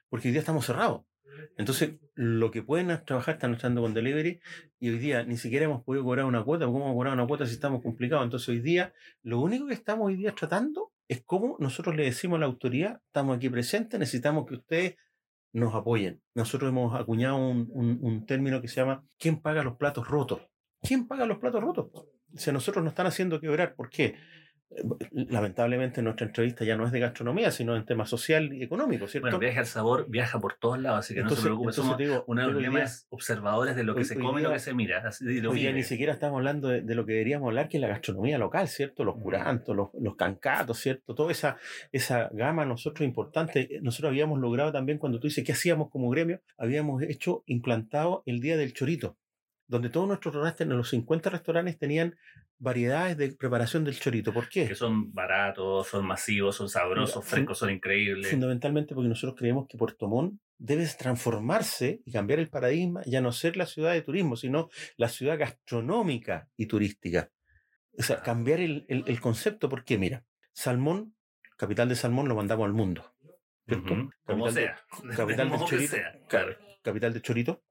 porque 0.08 0.28
hoy 0.28 0.32
día 0.32 0.40
estamos 0.40 0.66
cerrados. 0.66 1.02
Entonces, 1.56 1.96
lo 2.14 2.50
que 2.50 2.62
pueden 2.62 2.88
trabajar 3.04 3.34
están 3.34 3.52
entrando 3.52 3.82
con 3.82 3.94
delivery 3.94 4.40
y 4.78 4.88
hoy 4.90 4.98
día 4.98 5.22
ni 5.24 5.36
siquiera 5.36 5.66
hemos 5.66 5.82
podido 5.84 6.04
cobrar 6.04 6.24
una 6.24 6.42
cuota. 6.42 6.66
¿Cómo 6.66 6.80
vamos 6.80 6.92
a 6.92 6.96
cobrar 6.96 7.14
una 7.14 7.26
cuota 7.26 7.46
si 7.46 7.52
estamos 7.52 7.82
complicados? 7.82 8.24
Entonces, 8.24 8.48
hoy 8.48 8.60
día, 8.60 8.92
lo 9.22 9.40
único 9.40 9.66
que 9.66 9.74
estamos 9.74 10.06
hoy 10.06 10.16
día 10.16 10.34
tratando 10.34 10.92
es 11.08 11.22
cómo 11.24 11.56
nosotros 11.58 11.94
le 11.96 12.04
decimos 12.04 12.36
a 12.36 12.40
la 12.40 12.46
autoridad, 12.46 13.00
estamos 13.06 13.36
aquí 13.36 13.48
presentes, 13.48 13.98
necesitamos 13.98 14.46
que 14.46 14.54
ustedes 14.54 14.96
nos 15.52 15.74
apoyen. 15.74 16.20
Nosotros 16.34 16.70
hemos 16.70 16.94
acuñado 16.98 17.36
un, 17.36 18.24
término 18.26 18.60
que 18.60 18.68
se 18.68 18.76
llama 18.76 19.04
¿quién 19.18 19.40
paga 19.40 19.62
los 19.62 19.76
platos 19.76 20.06
rotos? 20.06 20.42
¿Quién 20.82 21.06
paga 21.06 21.26
los 21.26 21.38
platos 21.38 21.62
rotos? 21.62 21.86
O 21.92 22.38
sea, 22.38 22.52
nosotros 22.52 22.84
nos 22.84 22.92
están 22.92 23.06
haciendo 23.06 23.40
quebrar. 23.40 23.74
¿Por 23.74 23.88
qué? 23.88 24.16
Eh, 24.70 24.82
Lamentablemente 25.30 26.02
nuestra 26.02 26.26
entrevista 26.26 26.64
ya 26.64 26.76
no 26.76 26.84
es 26.86 26.92
de 26.92 27.00
gastronomía, 27.00 27.50
sino 27.50 27.76
en 27.76 27.84
tema 27.84 28.04
social 28.04 28.52
y 28.52 28.62
económico, 28.62 29.06
¿cierto? 29.08 29.26
Bueno, 29.26 29.38
Viaje 29.38 29.60
al 29.60 29.66
Sabor 29.66 30.06
viaja 30.08 30.40
por 30.40 30.54
todos 30.54 30.78
lados, 30.78 31.00
así 31.00 31.14
que 31.14 31.22
no 31.22 31.30
se. 31.30 31.42
Somos 31.72 31.96
te 31.96 32.02
digo, 32.04 32.24
una 32.26 32.46
de 32.46 32.52
los 32.52 33.06
observadores 33.10 33.76
de 33.76 33.84
lo 33.84 33.94
que 33.94 34.00
hoy- 34.00 34.04
se 34.04 34.18
come 34.18 34.40
y 34.40 34.44
lo 34.44 34.52
que 34.52 34.58
se 34.58 34.74
mira. 34.74 35.02
Así, 35.06 35.24
y 35.24 35.40
lo 35.40 35.50
Hoy 35.50 35.60
día 35.60 35.68
vive. 35.68 35.80
ni 35.80 35.84
siquiera 35.84 36.12
estamos 36.12 36.38
hablando 36.38 36.68
de, 36.68 36.82
de 36.82 36.94
lo 36.94 37.06
que 37.06 37.12
deberíamos 37.12 37.46
hablar, 37.48 37.68
que 37.68 37.76
es 37.76 37.80
la 37.80 37.88
gastronomía 37.88 38.38
local, 38.38 38.68
¿cierto? 38.68 39.04
Los 39.04 39.16
curantos, 39.16 39.74
los, 39.76 39.88
los 40.00 40.16
cancatos, 40.16 40.78
¿cierto? 40.78 41.14
Toda 41.14 41.30
esa, 41.32 41.56
esa 41.92 42.28
gama 42.32 42.64
nosotros 42.64 43.06
importante. 43.06 43.68
Nosotros 43.82 44.10
habíamos 44.10 44.38
logrado 44.40 44.72
también, 44.72 44.98
cuando 44.98 45.20
tú 45.20 45.28
dices, 45.28 45.44
¿qué 45.44 45.52
hacíamos 45.52 45.90
como 45.90 46.10
gremio? 46.10 46.40
Habíamos 46.58 47.02
hecho, 47.02 47.42
implantado 47.46 48.22
el 48.26 48.40
Día 48.40 48.56
del 48.56 48.72
Chorito, 48.72 49.16
donde 49.68 49.88
todos 49.90 50.06
nuestros 50.08 50.34
restaurantes, 50.34 50.66
en 50.66 50.76
los 50.76 50.88
50 50.90 51.30
restaurantes, 51.30 51.78
tenían 51.78 52.16
variedades 52.58 53.16
de 53.16 53.32
preparación 53.34 53.84
del 53.84 53.98
chorito. 53.98 54.32
¿Por 54.32 54.48
qué? 54.48 54.66
que 54.68 54.74
son 54.74 55.12
baratos, 55.12 55.88
son 55.88 56.06
masivos, 56.06 56.56
son 56.56 56.68
sabrosos, 56.68 57.16
Mira, 57.16 57.28
frescos, 57.28 57.58
son 57.58 57.70
increíbles. 57.70 58.30
Fundamentalmente 58.30 58.94
porque 58.94 59.08
nosotros 59.08 59.36
creemos 59.38 59.66
que 59.68 59.76
Puerto 59.76 60.08
Montt 60.08 60.40
debe 60.58 60.86
transformarse 60.86 62.00
y 62.06 62.12
cambiar 62.12 62.38
el 62.38 62.48
paradigma, 62.48 63.02
ya 63.04 63.20
no 63.20 63.32
ser 63.32 63.56
la 63.58 63.66
ciudad 63.66 63.92
de 63.92 64.00
turismo, 64.02 64.36
sino 64.36 64.70
la 64.96 65.08
ciudad 65.08 65.38
gastronómica 65.38 66.48
y 66.56 66.66
turística. 66.66 67.30
O 67.98 68.02
sea, 68.02 68.16
Ah. 68.16 68.22
cambiar 68.22 68.60
el, 68.60 68.86
el- 68.88 69.04
el 69.06 69.20
concepto, 69.20 69.68
porque 69.68 69.98
mira, 69.98 70.24
Salmón, 70.52 71.14
capital 71.58 71.88
de 71.88 71.96
Salmón, 71.96 72.28
lo 72.28 72.34
mandamos 72.36 72.64
al 72.66 72.72
mundo. 72.72 73.12
¿cierto? 73.68 73.94
Como 74.24 74.44
Capital 74.46 74.54
de- 74.54 74.60
sea. 74.62 74.80
capital 75.16 75.50
del 75.50 75.58
que 75.58 75.64
chorito. 75.66 75.90
sea, 75.96 76.18
Claro. 76.28 76.56
Capital 76.82 77.12
de 77.12 77.20
Chorito. 77.20 77.64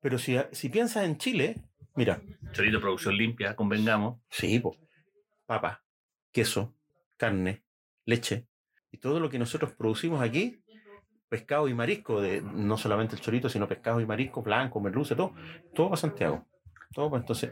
Pero 0.00 0.18
si, 0.18 0.36
si 0.52 0.68
piensas 0.68 1.04
en 1.04 1.18
Chile, 1.18 1.56
mira, 1.94 2.20
Chorito, 2.52 2.80
producción 2.80 3.16
limpia, 3.16 3.54
convengamos. 3.56 4.20
Sí, 4.30 4.58
po. 4.60 4.76
papa, 5.46 5.82
queso, 6.32 6.74
carne, 7.16 7.62
leche 8.04 8.46
y 8.90 8.98
todo 8.98 9.20
lo 9.20 9.28
que 9.28 9.38
nosotros 9.38 9.72
producimos 9.72 10.22
aquí, 10.22 10.62
pescado 11.28 11.68
y 11.68 11.74
marisco, 11.74 12.20
de, 12.20 12.40
no 12.40 12.76
solamente 12.78 13.14
el 13.16 13.20
chorito, 13.20 13.48
sino 13.48 13.68
pescado 13.68 14.00
y 14.00 14.06
marisco, 14.06 14.42
blanco, 14.42 14.80
merluza, 14.80 15.14
todo, 15.16 15.34
todo 15.74 15.88
para 15.90 16.00
Santiago. 16.00 16.46
Todo 16.94 17.10
para- 17.10 17.20
entonces, 17.20 17.50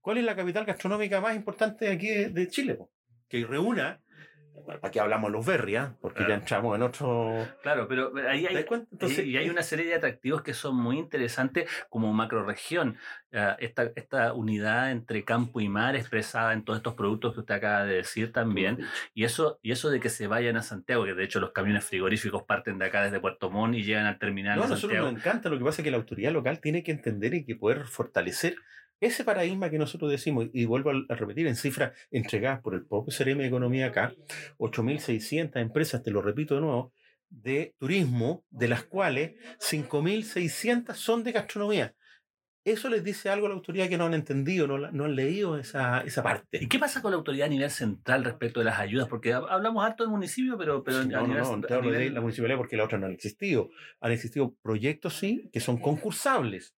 ¿cuál 0.00 0.18
es 0.18 0.24
la 0.24 0.36
capital 0.36 0.64
gastronómica 0.66 1.20
más 1.20 1.34
importante 1.34 1.90
aquí 1.90 2.08
de, 2.08 2.28
de 2.30 2.48
Chile? 2.48 2.74
po? 2.74 2.90
Que 3.28 3.46
reúna, 3.46 4.02
que 4.92 5.00
hablamos 5.00 5.30
los 5.32 5.44
berrias, 5.44 5.90
porque 6.00 6.20
ya 6.20 6.26
Claro. 6.26 6.40
entramos 6.40 6.76
en 6.76 6.82
otro... 6.82 7.48
Claro, 7.62 7.86
pero 7.88 8.12
ahí 8.28 8.42
¿Te 8.46 8.56
hay? 8.58 8.66
Entonces, 8.92 9.26
y 9.26 9.36
hay 9.36 9.50
una 9.50 9.62
serie 9.62 9.86
de 9.86 9.94
atractivos 9.94 10.42
que 10.42 10.54
son 10.54 10.76
muy 10.76 10.98
interesantes 10.98 11.68
como 11.88 12.12
macroregión. 12.12 12.96
Ah, 13.32 13.56
esta, 13.58 13.90
esta 13.96 14.32
unidad 14.32 14.92
entre 14.92 15.24
campo 15.24 15.60
y 15.60 15.68
mar 15.68 15.96
expresada 15.96 16.52
en 16.52 16.64
todos 16.64 16.78
estos 16.78 16.94
productos 16.94 17.34
que 17.34 17.40
usted 17.40 17.54
acaba 17.54 17.84
de 17.84 17.96
decir 17.96 18.32
también. 18.32 18.78
Y 19.12 19.24
eso, 19.24 19.58
y 19.62 19.72
eso 19.72 19.90
de 19.90 19.98
que 20.00 20.08
se 20.08 20.26
vayan 20.28 20.56
a 20.56 20.62
Santiago, 20.62 21.04
que 21.04 21.14
de 21.14 21.24
hecho 21.24 21.40
los 21.40 21.50
camiones 21.52 21.84
frigoríficos 21.84 22.44
parten 22.44 22.78
de 22.78 22.86
acá 22.86 23.02
desde 23.02 23.18
Puerto 23.20 23.50
Montt 23.50 23.74
y 23.76 23.82
llegan 23.82 24.06
al 24.06 24.18
terminal 24.18 24.56
No, 24.58 24.64
a 24.64 24.68
nosotros 24.68 24.82
Santiago. 24.92 25.10
nos 25.10 25.20
encanta, 25.20 25.48
lo 25.48 25.58
que 25.58 25.64
pasa 25.64 25.82
es 25.82 25.84
que 25.84 25.90
la 25.90 25.96
autoridad 25.96 26.32
local 26.32 26.60
tiene 26.60 26.82
que 26.84 26.92
entender 26.92 27.34
y 27.34 27.44
que 27.44 27.56
poder 27.56 27.84
fortalecer 27.86 28.56
Ese 29.00 29.24
paradigma 29.24 29.70
que 29.70 29.78
nosotros 29.78 30.10
decimos, 30.10 30.46
y 30.52 30.64
vuelvo 30.64 30.90
a 30.90 31.14
repetir 31.14 31.46
en 31.46 31.56
cifras 31.56 31.92
entregadas 32.10 32.60
por 32.60 32.74
el 32.74 32.86
propio 32.86 33.14
CRM 33.16 33.38
de 33.38 33.46
Economía 33.46 33.86
acá, 33.86 34.14
8.600 34.58 35.60
empresas, 35.60 36.02
te 36.02 36.10
lo 36.10 36.22
repito 36.22 36.54
de 36.54 36.60
nuevo, 36.62 36.92
de 37.28 37.74
turismo, 37.78 38.44
de 38.50 38.68
las 38.68 38.84
cuales 38.84 39.32
5.600 39.58 40.94
son 40.94 41.24
de 41.24 41.32
gastronomía. 41.32 41.94
Eso 42.64 42.88
les 42.88 43.04
dice 43.04 43.28
algo 43.28 43.44
a 43.44 43.50
la 43.50 43.56
autoridad 43.56 43.90
que 43.90 43.98
no 43.98 44.06
han 44.06 44.14
entendido, 44.14 44.66
no, 44.66 44.78
no 44.90 45.04
han 45.04 45.14
leído 45.14 45.58
esa, 45.58 46.00
esa, 46.00 46.22
parte. 46.22 46.60
¿Y 46.62 46.66
qué 46.66 46.78
pasa 46.78 47.02
con 47.02 47.10
la 47.10 47.18
autoridad 47.18 47.46
a 47.46 47.50
nivel 47.50 47.70
central 47.70 48.24
respecto 48.24 48.60
de 48.60 48.64
las 48.64 48.78
ayudas? 48.78 49.06
Porque 49.06 49.34
hablamos 49.34 49.84
harto 49.84 50.02
del 50.02 50.10
municipio, 50.10 50.56
pero, 50.56 50.82
pero 50.82 51.04
no, 51.04 51.18
a 51.18 51.26
nivel, 51.26 51.42
no, 51.42 51.56
no, 51.58 51.90
de 51.90 52.08
la 52.08 52.22
municipalidad 52.22 52.56
porque 52.56 52.78
la 52.78 52.84
otra 52.84 52.96
no 52.96 53.04
han 53.04 53.12
existido. 53.12 53.68
Han 54.00 54.12
existido 54.12 54.54
proyectos, 54.62 55.12
sí, 55.12 55.50
que 55.52 55.60
son 55.60 55.76
concursables, 55.76 56.74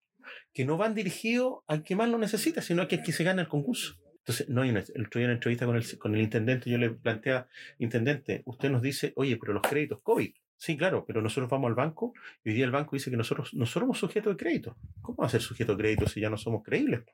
que 0.52 0.64
no 0.64 0.76
van 0.76 0.94
dirigidos 0.94 1.60
al 1.66 1.82
que 1.82 1.96
más 1.96 2.08
lo 2.08 2.18
necesita, 2.18 2.62
sino 2.62 2.82
a 2.82 2.88
quien 2.88 3.02
que 3.02 3.12
se 3.12 3.24
gana 3.24 3.42
el 3.42 3.48
concurso. 3.48 3.96
Entonces, 4.18 4.48
no 4.48 4.62
hay 4.62 4.70
una, 4.70 4.80
el 4.94 5.06
otro 5.06 5.20
día 5.20 5.26
en 5.26 5.34
entrevista 5.34 5.66
con 5.66 5.76
el, 5.76 5.98
con 5.98 6.14
el 6.14 6.20
intendente, 6.20 6.68
yo 6.68 6.78
le 6.78 6.90
plantea, 6.90 7.48
intendente, 7.78 8.42
usted 8.44 8.70
nos 8.70 8.82
dice, 8.82 9.12
oye, 9.16 9.36
pero 9.36 9.52
los 9.52 9.62
créditos 9.62 10.00
COVID, 10.02 10.32
Sí, 10.58 10.76
claro, 10.76 11.04
pero 11.06 11.20
nosotros 11.20 11.50
vamos 11.50 11.68
al 11.68 11.74
banco 11.74 12.14
y 12.42 12.50
hoy 12.50 12.54
día 12.54 12.64
el 12.64 12.70
banco 12.70 12.96
dice 12.96 13.10
que 13.10 13.16
nosotros 13.16 13.52
no 13.54 13.66
somos 13.66 13.98
sujetos 13.98 14.32
de 14.32 14.42
crédito. 14.42 14.76
¿Cómo 15.02 15.18
va 15.18 15.26
a 15.26 15.28
ser 15.28 15.42
sujeto 15.42 15.72
de 15.72 15.78
crédito 15.78 16.08
si 16.08 16.20
ya 16.20 16.30
no 16.30 16.38
somos 16.38 16.62
creíbles? 16.62 17.04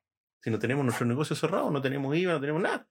Si 0.41 0.51
no 0.51 0.59
tenemos 0.59 0.85
nuestro 0.85 1.07
negocio 1.07 1.35
cerrado, 1.35 1.71
no 1.71 1.83
tenemos 1.83 2.17
IVA, 2.17 2.35
no 2.35 2.41
tenemos 2.41 2.63
nada. 2.63 2.87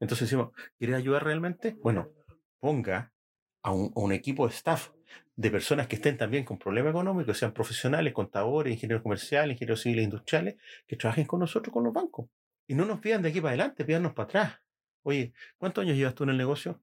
Entonces 0.00 0.28
decimos, 0.28 0.52
¿quiere 0.78 0.94
ayudar 0.94 1.24
realmente? 1.24 1.76
Bueno, 1.82 2.10
ponga 2.58 3.12
a 3.62 3.72
un, 3.72 4.12
equipo 4.12 4.46
de 4.46 4.54
staff 4.54 4.90
de 5.36 5.50
personas 5.50 5.86
que 5.86 5.96
estén 5.96 6.16
también 6.16 6.44
con 6.44 6.58
problemas 6.58 6.90
económicos, 6.90 7.38
sean 7.38 7.52
profesionales, 7.52 8.12
contadores, 8.12 8.72
ingenieros 8.72 9.02
comerciales, 9.02 9.54
ingenieros 9.54 9.80
civiles, 9.82 10.04
industriales, 10.04 10.56
que 10.86 10.96
trabajen 10.96 11.26
con 11.26 11.40
nosotros, 11.40 11.72
con 11.72 11.84
los 11.84 11.92
bancos. 11.92 12.28
Y 12.66 12.74
no 12.74 12.84
nos 12.84 13.00
pidan 13.00 13.22
de 13.22 13.28
aquí 13.28 13.40
para 13.40 13.50
adelante, 13.50 13.84
pídanos 13.84 14.12
para 14.14 14.24
atrás. 14.24 14.60
Oye, 15.02 15.32
¿cuántos 15.58 15.82
años 15.82 15.96
llevas 15.96 16.14
tú 16.14 16.24
en 16.24 16.30
el 16.30 16.36
negocio? 16.36 16.82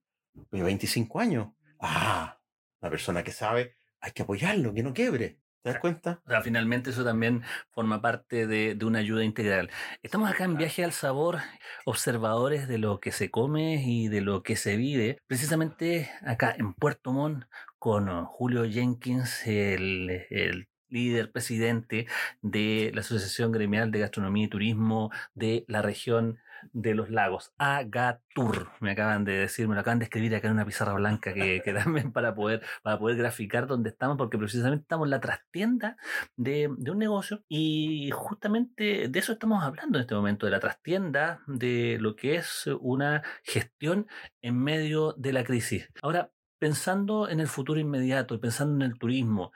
25 0.52 1.20
años. 1.20 1.50
Ah, 1.80 2.40
una 2.80 2.90
persona 2.90 3.24
que 3.24 3.32
sabe, 3.32 3.76
hay 4.00 4.12
que 4.12 4.24
apoyarlo, 4.24 4.74
que 4.74 4.84
no 4.84 4.94
quiebre. 4.94 5.40
¿Te 5.64 5.70
das 5.70 5.80
cuenta? 5.80 6.22
O 6.26 6.30
sea, 6.30 6.42
finalmente 6.42 6.90
eso 6.90 7.06
también 7.06 7.42
forma 7.72 8.02
parte 8.02 8.48
de, 8.48 8.78
una 8.84 9.00
ayuda 9.00 9.24
integral. 9.24 9.70
Estamos 10.02 10.30
acá 10.30 10.44
en 10.44 10.58
Viaje 10.58 10.84
al 10.84 10.92
Sabor, 10.92 11.38
observadores 11.86 12.68
de 12.68 12.78
lo 12.78 13.00
que 13.00 13.14
se 13.14 13.32
come 13.32 13.82
y 13.82 14.10
de 14.10 14.20
lo 14.20 14.44
que 14.44 14.58
se 14.58 14.76
vive, 14.76 15.20
precisamente 15.26 16.12
acá 16.22 16.54
en 16.58 16.74
Puerto 16.74 17.14
Montt 17.14 17.46
con 17.80 18.26
Julio 18.26 18.66
Jenkins, 18.70 19.48
el, 19.48 20.26
el 20.30 20.68
líder, 20.90 21.32
presidente 21.32 22.08
de 22.42 22.92
la 22.94 23.00
Asociación 23.00 23.54
Gremial 23.54 23.90
de 23.90 24.00
Gastronomía 24.00 24.46
y 24.46 24.50
Turismo 24.50 25.12
de 25.34 25.64
la 25.70 25.82
región 25.82 26.40
de 26.72 26.96
los 26.96 27.10
lagos, 27.10 27.54
Agatur, 27.58 28.70
me 28.80 28.92
acaban 28.92 29.26
de 29.26 29.34
decir, 29.34 29.68
me 29.68 29.76
lo 29.76 29.82
acaban 29.82 30.00
de 30.00 30.06
escribir 30.06 30.36
acá 30.36 30.48
en 30.48 30.54
una 30.54 30.66
pizarra 30.66 30.94
blanca 30.94 31.34
que, 31.34 31.62
que 31.64 31.74
también 31.74 32.12
para 32.12 32.36
poder, 32.36 32.62
para 32.82 33.00
poder 33.00 33.18
graficar 33.18 33.68
dónde 33.68 33.90
estamos, 33.90 34.18
porque 34.18 34.38
precisamente 34.38 34.84
estamos 34.84 35.06
en 35.08 35.12
la 35.12 35.20
trastienda 35.20 35.98
de, 36.36 36.70
de 36.78 36.92
un 36.92 37.00
negocio 37.00 37.44
y 37.48 38.10
justamente 38.12 39.10
de 39.10 39.20
eso 39.20 39.34
estamos 39.34 39.64
hablando 39.64 39.98
en 39.98 40.02
este 40.02 40.16
momento, 40.16 40.46
de 40.46 40.52
la 40.52 40.60
trastienda, 40.60 41.42
de 41.48 41.98
lo 42.00 42.16
que 42.16 42.36
es 42.36 42.68
una 42.80 43.24
gestión 43.44 44.08
en 44.42 44.58
medio 44.58 45.14
de 45.18 45.34
la 45.34 45.44
crisis. 45.44 45.90
Ahora, 46.02 46.32
pensando 46.64 47.28
en 47.28 47.42
el 47.42 47.48
futuro 47.48 47.78
inmediato 47.78 48.36
y 48.36 48.38
pensando 48.38 48.86
en 48.86 48.90
el 48.90 48.98
turismo 48.98 49.52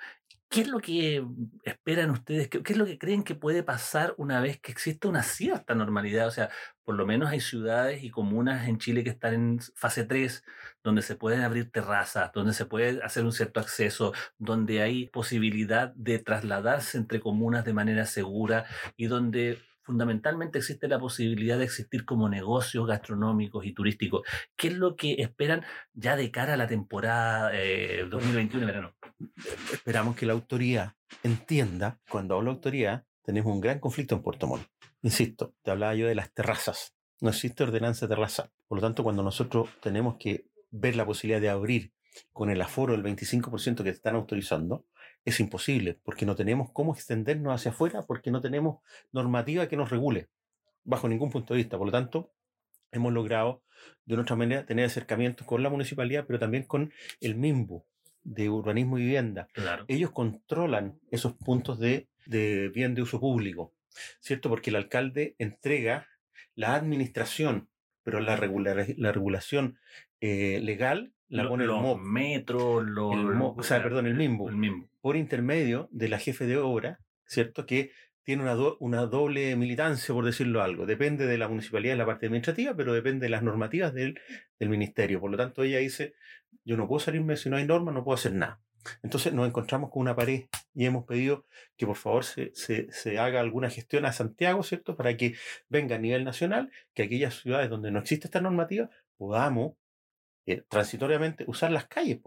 ¿Qué 0.49 0.61
es 0.61 0.69
lo 0.69 0.79
que 0.79 1.25
esperan 1.63 2.09
ustedes? 2.09 2.47
¿Qué, 2.47 2.61
es 2.65 2.77
lo 2.77 2.85
que 2.85 2.97
creen 2.97 3.23
que 3.23 3.35
puede 3.35 3.63
pasar 3.63 4.13
una 4.17 4.39
vez 4.39 4.59
que 4.61 4.71
exista 4.71 5.09
una 5.09 5.21
cierta 5.21 5.75
normalidad? 5.75 6.27
O 6.27 6.31
sea, 6.31 6.49
por 6.85 6.95
lo 6.95 7.05
menos 7.05 7.29
hay 7.29 7.41
ciudades 7.41 8.01
y 8.03 8.09
comunas 8.09 8.67
en 8.67 8.77
Chile 8.77 9.03
que 9.03 9.09
están 9.09 9.33
en 9.33 9.59
fase 9.75 10.05
3, 10.05 10.45
donde 10.83 11.01
se 11.01 11.15
pueden 11.15 11.41
abrir 11.41 11.69
terrazas, 11.69 12.31
donde 12.33 12.53
se 12.53 12.65
puede 12.65 13.03
hacer 13.03 13.25
un 13.25 13.33
cierto 13.33 13.59
acceso, 13.59 14.13
donde 14.37 14.81
hay 14.81 15.07
posibilidad 15.09 15.93
de 15.95 16.19
trasladarse 16.19 16.97
entre 16.97 17.19
comunas 17.19 17.65
de 17.65 17.73
manera 17.73 18.05
segura 18.05 18.65
y 18.95 19.07
donde 19.07 19.59
fundamentalmente 19.87 20.57
existe 20.57 20.89
la 20.89 20.99
posibilidad 20.99 21.57
de 21.57 21.63
existir 21.63 22.03
como 22.03 22.27
negocios 22.27 22.85
gastronómicos 22.85 23.65
y 23.65 23.73
turísticos. 23.73 24.27
¿Qué 24.57 24.67
es 24.67 24.73
lo 24.73 24.97
que 24.97 25.13
esperan 25.19 25.63
ya 25.93 26.17
de 26.17 26.29
cara 26.29 26.55
a 26.55 26.57
la 26.57 26.67
temporada 26.67 27.51
2021 28.09 28.65
de 28.65 28.65
verano? 28.65 28.96
Esperamos 29.71 30.15
que 30.15 30.25
la 30.25 30.33
autoridad 30.33 30.93
entienda, 31.23 31.99
cuando 32.09 32.35
hablo 32.35 32.51
autoridad, 32.51 33.05
tenemos 33.23 33.51
un 33.51 33.61
gran 33.61 33.79
conflicto 33.79 34.15
en 34.15 34.21
Puerto 34.21 34.47
Montt. 34.47 34.67
Insisto, 35.01 35.55
te 35.63 35.71
hablaba 35.71 35.95
yo 35.95 36.07
de 36.07 36.15
las 36.15 36.33
terrazas. 36.33 36.95
No 37.19 37.29
existe 37.29 37.63
ordenanza 37.63 38.05
de 38.05 38.15
terraza. 38.15 38.51
Por 38.67 38.77
lo 38.77 38.81
tanto, 38.81 39.03
cuando 39.03 39.23
nosotros 39.23 39.69
tenemos 39.81 40.17
que 40.17 40.47
ver 40.69 40.95
la 40.95 41.05
posibilidad 41.05 41.41
de 41.41 41.49
abrir 41.49 41.93
con 42.31 42.49
el 42.49 42.61
aforo 42.61 42.93
del 42.93 43.03
25% 43.03 43.83
que 43.83 43.89
están 43.89 44.15
autorizando, 44.15 44.85
es 45.25 45.39
imposible, 45.39 45.99
porque 46.03 46.25
no 46.25 46.35
tenemos 46.35 46.71
cómo 46.71 46.93
extendernos 46.93 47.53
hacia 47.53 47.71
afuera, 47.71 48.03
porque 48.03 48.31
no 48.31 48.41
tenemos 48.41 48.79
normativa 49.11 49.67
que 49.67 49.77
nos 49.77 49.89
regule, 49.89 50.29
bajo 50.83 51.09
ningún 51.09 51.31
punto 51.31 51.53
de 51.53 51.59
vista. 51.59 51.77
Por 51.77 51.87
lo 51.87 51.91
tanto, 51.91 52.31
hemos 52.91 53.11
logrado, 53.13 53.63
de 54.05 54.15
nuestra 54.15 54.35
manera, 54.35 54.65
tener 54.65 54.85
acercamientos 54.85 55.45
con 55.45 55.63
la 55.63 55.69
municipalidad, 55.69 56.25
pero 56.25 56.39
también 56.39 56.63
con 56.63 56.93
el 57.19 57.35
MIMBU 57.35 57.85
de 58.27 58.49
urbanismo 58.49 58.97
y 58.97 59.03
vivienda. 59.03 59.47
Ellos 59.87 60.11
controlan 60.11 60.99
esos 61.11 61.33
puntos 61.33 61.79
de, 61.79 62.09
bien 62.73 62.93
de 62.93 63.01
uso 63.01 63.21
público, 63.21 63.73
¿cierto? 64.19 64.49
Porque 64.49 64.69
el 64.69 64.75
alcalde 64.75 65.35
entrega 65.39 66.07
la 66.53 66.75
administración, 66.75 67.69
pero 68.03 68.19
la, 68.19 68.35
la 68.35 69.11
regulación 69.11 69.79
eh, 70.19 70.59
legal 70.61 71.13
la 71.29 71.47
pone 71.47 71.65
los 71.65 71.83
el 71.83 72.01
metros, 72.01 72.85
los, 72.85 73.13
o 73.57 73.63
sea, 73.63 73.81
perdón, 73.81 74.07
el 74.07 74.15
MIMBU, 74.15 74.89
por 75.01 75.15
intermedio 75.15 75.87
de 75.91 76.09
la 76.09 76.19
jefe 76.19 76.45
de 76.45 76.57
obra, 76.57 76.99
¿cierto? 77.25 77.65
Que 77.65 77.91
tiene 78.23 78.43
una, 78.43 78.55
una 78.79 79.05
doble 79.05 79.55
militancia, 79.55 80.13
por 80.13 80.25
decirlo 80.25 80.61
algo. 80.61 80.85
Depende 80.85 81.27
de 81.27 81.37
la 81.37 81.47
municipalidad 81.47 81.93
en 81.93 81.99
la 81.99 82.05
parte 82.05 82.25
administrativa, 82.25 82.75
pero 82.75 82.93
depende 82.93 83.25
de 83.25 83.29
las 83.29 83.41
normativas 83.41 83.93
del, 83.93 84.19
del 84.59 84.67
ministerio. 84.67 85.21
Por 85.21 85.31
lo 85.31 85.37
tanto, 85.37 85.63
ella 85.63 85.77
dice, 85.77 86.13
yo 86.67 86.75
no 86.75 86.87
puedo 86.87 86.99
salirme 86.99 87.37
si 87.37 87.49
no 87.49 87.55
hay 87.55 87.65
normas, 87.65 87.93
no 87.93 88.03
puedo 88.03 88.15
hacer 88.15 88.33
nada. 88.33 88.61
Entonces 89.01 89.33
nos 89.33 89.47
encontramos 89.47 89.89
con 89.89 90.01
una 90.01 90.15
pared 90.15 90.45
y 90.73 90.85
hemos 90.85 91.05
pedido 91.05 91.45
que 91.77 91.85
por 91.85 91.95
favor 91.95 92.25
se, 92.25 92.53
se, 92.55 92.91
se, 92.91 93.19
haga 93.19 93.39
alguna 93.39 93.69
gestión 93.69 94.05
a 94.05 94.11
Santiago, 94.11 94.63
¿cierto? 94.63 94.95
Para 94.95 95.15
que 95.15 95.35
venga 95.69 95.95
a 95.95 95.99
nivel 95.99 96.23
nacional, 96.23 96.71
que 96.93 97.03
aquellas 97.03 97.35
ciudades 97.35 97.69
donde 97.69 97.91
no 97.91 97.99
existe 97.99 98.27
esta 98.27 98.41
normativa 98.41 98.89
podamos 99.17 99.73
eh, 100.45 100.63
transitoriamente 100.69 101.45
usar 101.47 101.71
las 101.71 101.87
calles. 101.87 102.19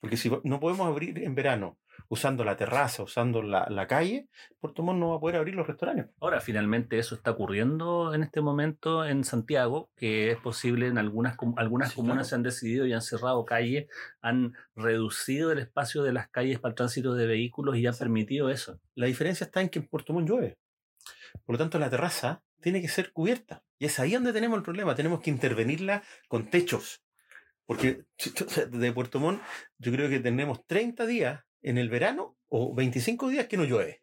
Porque 0.00 0.16
si 0.16 0.30
no 0.44 0.60
podemos 0.60 0.86
abrir 0.86 1.18
en 1.18 1.34
verano 1.34 1.78
usando 2.08 2.44
la 2.44 2.56
terraza, 2.56 3.02
usando 3.02 3.42
la, 3.42 3.66
la 3.68 3.86
calle, 3.86 4.28
Puerto 4.60 4.82
Montt 4.82 5.00
no 5.00 5.10
va 5.10 5.16
a 5.16 5.20
poder 5.20 5.36
abrir 5.36 5.54
los 5.54 5.66
restaurantes. 5.66 6.06
Ahora, 6.20 6.40
finalmente 6.40 6.98
eso 6.98 7.14
está 7.14 7.32
ocurriendo 7.32 8.14
en 8.14 8.22
este 8.22 8.40
momento 8.40 9.04
en 9.04 9.24
Santiago, 9.24 9.90
que 9.96 10.30
es 10.30 10.38
posible 10.38 10.86
en 10.86 10.98
algunas, 10.98 11.36
algunas 11.56 11.92
comunas 11.92 12.28
se 12.28 12.36
han 12.36 12.42
decidido 12.42 12.86
y 12.86 12.92
han 12.92 13.02
cerrado 13.02 13.44
calles, 13.44 13.88
han 14.20 14.54
reducido 14.76 15.52
el 15.52 15.58
espacio 15.58 16.02
de 16.02 16.12
las 16.12 16.28
calles 16.28 16.60
para 16.60 16.70
el 16.70 16.76
tránsito 16.76 17.14
de 17.14 17.26
vehículos 17.26 17.76
y 17.76 17.86
han 17.86 17.96
permitido 17.96 18.50
eso. 18.50 18.80
La 18.94 19.06
diferencia 19.06 19.44
está 19.44 19.60
en 19.60 19.68
que 19.68 19.80
en 19.80 19.88
Puerto 19.88 20.12
Montt 20.12 20.28
llueve. 20.28 20.58
Por 21.44 21.54
lo 21.54 21.58
tanto, 21.58 21.78
la 21.78 21.90
terraza 21.90 22.42
tiene 22.60 22.80
que 22.80 22.88
ser 22.88 23.12
cubierta. 23.12 23.62
Y 23.78 23.86
es 23.86 23.98
ahí 23.98 24.12
donde 24.12 24.32
tenemos 24.32 24.56
el 24.56 24.64
problema. 24.64 24.94
Tenemos 24.94 25.20
que 25.20 25.30
intervenirla 25.30 26.02
con 26.28 26.50
techos. 26.50 27.02
Porque 27.68 28.06
de 28.70 28.92
Puerto 28.92 29.20
Montt 29.20 29.42
yo 29.76 29.92
creo 29.92 30.08
que 30.08 30.20
tenemos 30.20 30.66
30 30.66 31.04
días 31.04 31.44
en 31.60 31.76
el 31.76 31.90
verano 31.90 32.38
o 32.48 32.74
25 32.74 33.28
días 33.28 33.46
que 33.46 33.58
no 33.58 33.64
llueve. 33.64 34.00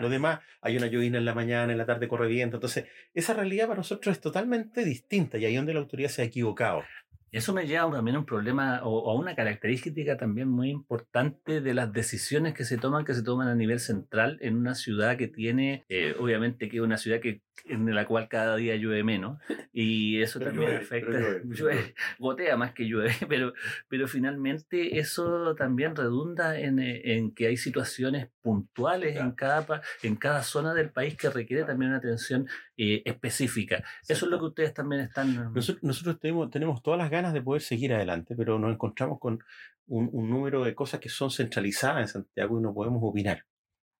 Lo 0.00 0.08
demás, 0.08 0.40
hay 0.62 0.76
una 0.76 0.86
llovina 0.86 1.18
en 1.18 1.24
la 1.24 1.34
mañana, 1.34 1.72
en 1.72 1.78
la 1.78 1.86
tarde 1.86 2.06
corre 2.06 2.28
viento. 2.28 2.56
Entonces, 2.56 2.86
esa 3.12 3.34
realidad 3.34 3.66
para 3.66 3.78
nosotros 3.78 4.14
es 4.14 4.20
totalmente 4.20 4.84
distinta 4.84 5.38
y 5.38 5.44
ahí 5.44 5.56
donde 5.56 5.74
la 5.74 5.80
autoridad 5.80 6.08
se 6.08 6.22
ha 6.22 6.24
equivocado. 6.24 6.84
Eso 7.32 7.52
me 7.52 7.66
lleva 7.66 7.90
también 7.90 8.14
a 8.14 8.20
un 8.20 8.26
problema 8.26 8.80
o 8.84 9.10
a 9.10 9.14
una 9.18 9.34
característica 9.34 10.16
también 10.16 10.48
muy 10.48 10.70
importante 10.70 11.60
de 11.60 11.74
las 11.74 11.92
decisiones 11.92 12.54
que 12.54 12.64
se 12.64 12.78
toman, 12.78 13.04
que 13.04 13.12
se 13.12 13.24
toman 13.24 13.48
a 13.48 13.56
nivel 13.56 13.80
central 13.80 14.38
en 14.40 14.56
una 14.56 14.76
ciudad 14.76 15.16
que 15.16 15.26
tiene, 15.26 15.84
eh, 15.88 16.14
obviamente 16.20 16.68
que 16.68 16.76
es 16.76 16.82
una 16.84 16.96
ciudad 16.96 17.18
que 17.18 17.42
en 17.66 17.94
la 17.94 18.06
cual 18.06 18.28
cada 18.28 18.56
día 18.56 18.76
llueve 18.76 19.04
menos 19.04 19.38
y 19.72 20.20
eso 20.20 20.38
también 20.38 20.76
afecta, 20.76 21.18
llueve. 21.44 21.94
gotea 22.18 22.56
más 22.56 22.72
que 22.72 22.84
llueve, 22.84 23.14
pero, 23.28 23.54
pero 23.88 24.06
finalmente 24.06 24.98
eso 24.98 25.54
también 25.54 25.96
redunda 25.96 26.58
en, 26.58 26.78
eh, 26.78 27.16
en 27.16 27.34
que 27.34 27.46
hay 27.46 27.56
situaciones 27.56 28.28
puntuales 28.42 29.16
en, 29.16 29.32
cada, 29.32 29.82
en 30.02 30.16
cada 30.16 30.42
zona 30.42 30.74
del 30.74 30.90
país 30.90 31.16
que 31.16 31.30
requiere 31.30 31.64
también 31.64 31.90
una 31.90 31.98
atención 31.98 32.46
eh, 32.76 33.02
específica. 33.04 33.82
Eso 34.06 34.26
es 34.26 34.30
lo 34.30 34.38
que 34.38 34.46
ustedes 34.46 34.74
también 34.74 35.02
están... 35.02 35.52
Nosotros, 35.54 35.82
nosotros 35.82 36.20
tenemos, 36.20 36.50
tenemos 36.50 36.82
todas 36.82 36.98
las 36.98 37.10
ganas 37.10 37.32
de 37.32 37.42
poder 37.42 37.62
seguir 37.62 37.94
adelante, 37.94 38.34
pero 38.36 38.58
nos 38.58 38.72
encontramos 38.72 39.18
con 39.18 39.42
un, 39.86 40.10
un 40.12 40.28
número 40.28 40.64
de 40.64 40.74
cosas 40.74 41.00
que 41.00 41.08
son 41.08 41.30
centralizadas 41.30 42.00
en 42.02 42.08
Santiago 42.08 42.58
y 42.58 42.62
no 42.62 42.74
podemos 42.74 43.00
opinar. 43.02 43.44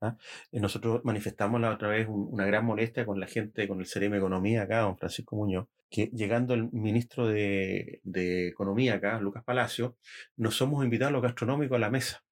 ¿Ah? 0.05 0.17
nosotros 0.53 1.01
manifestamos 1.05 1.61
la 1.61 1.73
otra 1.73 1.89
vez 1.89 2.07
una 2.09 2.47
gran 2.47 2.65
molestia 2.65 3.07
con 3.07 3.21
la 3.21 3.27
gente, 3.27 3.67
con 3.69 3.81
el 3.81 3.87
CRM 3.87 4.15
Economía 4.15 4.63
acá, 4.63 4.81
don 4.81 4.97
Francisco 4.97 5.37
Muñoz, 5.37 5.67
que 5.91 6.07
llegando 6.15 6.55
el 6.55 6.71
ministro 6.73 7.27
de, 7.27 8.01
de 8.05 8.49
Economía 8.49 8.95
acá, 8.95 9.21
Lucas 9.21 9.45
Palacio, 9.45 9.97
nos 10.37 10.57
somos 10.57 10.85
invitados 10.85 11.11
a 11.11 11.13
los 11.13 11.23
gastronómicos 11.23 11.77
a 11.77 11.81
la 11.81 11.91
mesa. 11.91 12.25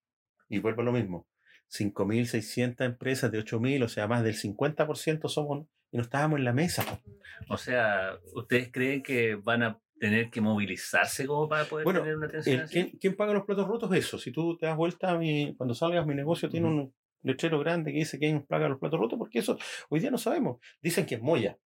Y 0.48 0.58
vuelvo 0.58 0.82
a 0.82 0.84
lo 0.84 0.92
mismo. 0.92 1.26
5.600 1.70 2.84
empresas 2.84 3.32
de 3.32 3.42
8.000, 3.42 3.84
o 3.84 3.88
sea, 3.88 4.06
más 4.06 4.22
del 4.22 4.34
50% 4.34 5.28
somos 5.28 5.66
y 5.90 5.96
no 5.96 6.02
estábamos 6.02 6.38
en 6.38 6.44
la 6.44 6.52
mesa. 6.52 7.00
O 7.48 7.56
sea, 7.56 8.18
¿ustedes 8.34 8.70
creen 8.70 9.02
que 9.02 9.36
van 9.36 9.62
a 9.62 9.80
tener 9.98 10.30
que 10.30 10.40
movilizarse 10.40 11.26
como 11.26 11.48
para 11.48 11.64
poder 11.64 11.86
tener 11.86 12.16
una 12.16 12.26
atención 12.26 12.66
¿quién, 13.00 13.14
paga 13.14 13.32
los 13.32 13.44
platos 13.44 13.68
rotos? 13.68 13.94
Eso. 13.94 14.18
Si 14.18 14.32
tú 14.32 14.56
te 14.56 14.66
das 14.66 14.76
vuelta, 14.76 15.12
a 15.12 15.18
mi, 15.18 15.54
cuando 15.56 15.74
salgas, 15.74 16.06
mi 16.06 16.14
negocio 16.14 16.48
tiene 16.48 16.66
un 16.66 16.94
letrero 17.22 17.58
grande 17.58 17.92
que 17.92 17.98
dice 17.98 18.18
quién 18.18 18.44
paga 18.46 18.68
los 18.68 18.78
platos 18.78 19.00
rotos, 19.00 19.18
porque 19.18 19.38
eso 19.38 19.58
hoy 19.88 20.00
día 20.00 20.10
no 20.10 20.18
sabemos. 20.18 20.58
Dicen 20.80 21.06
que 21.06 21.16
es 21.16 21.22
Moya. 21.22 21.58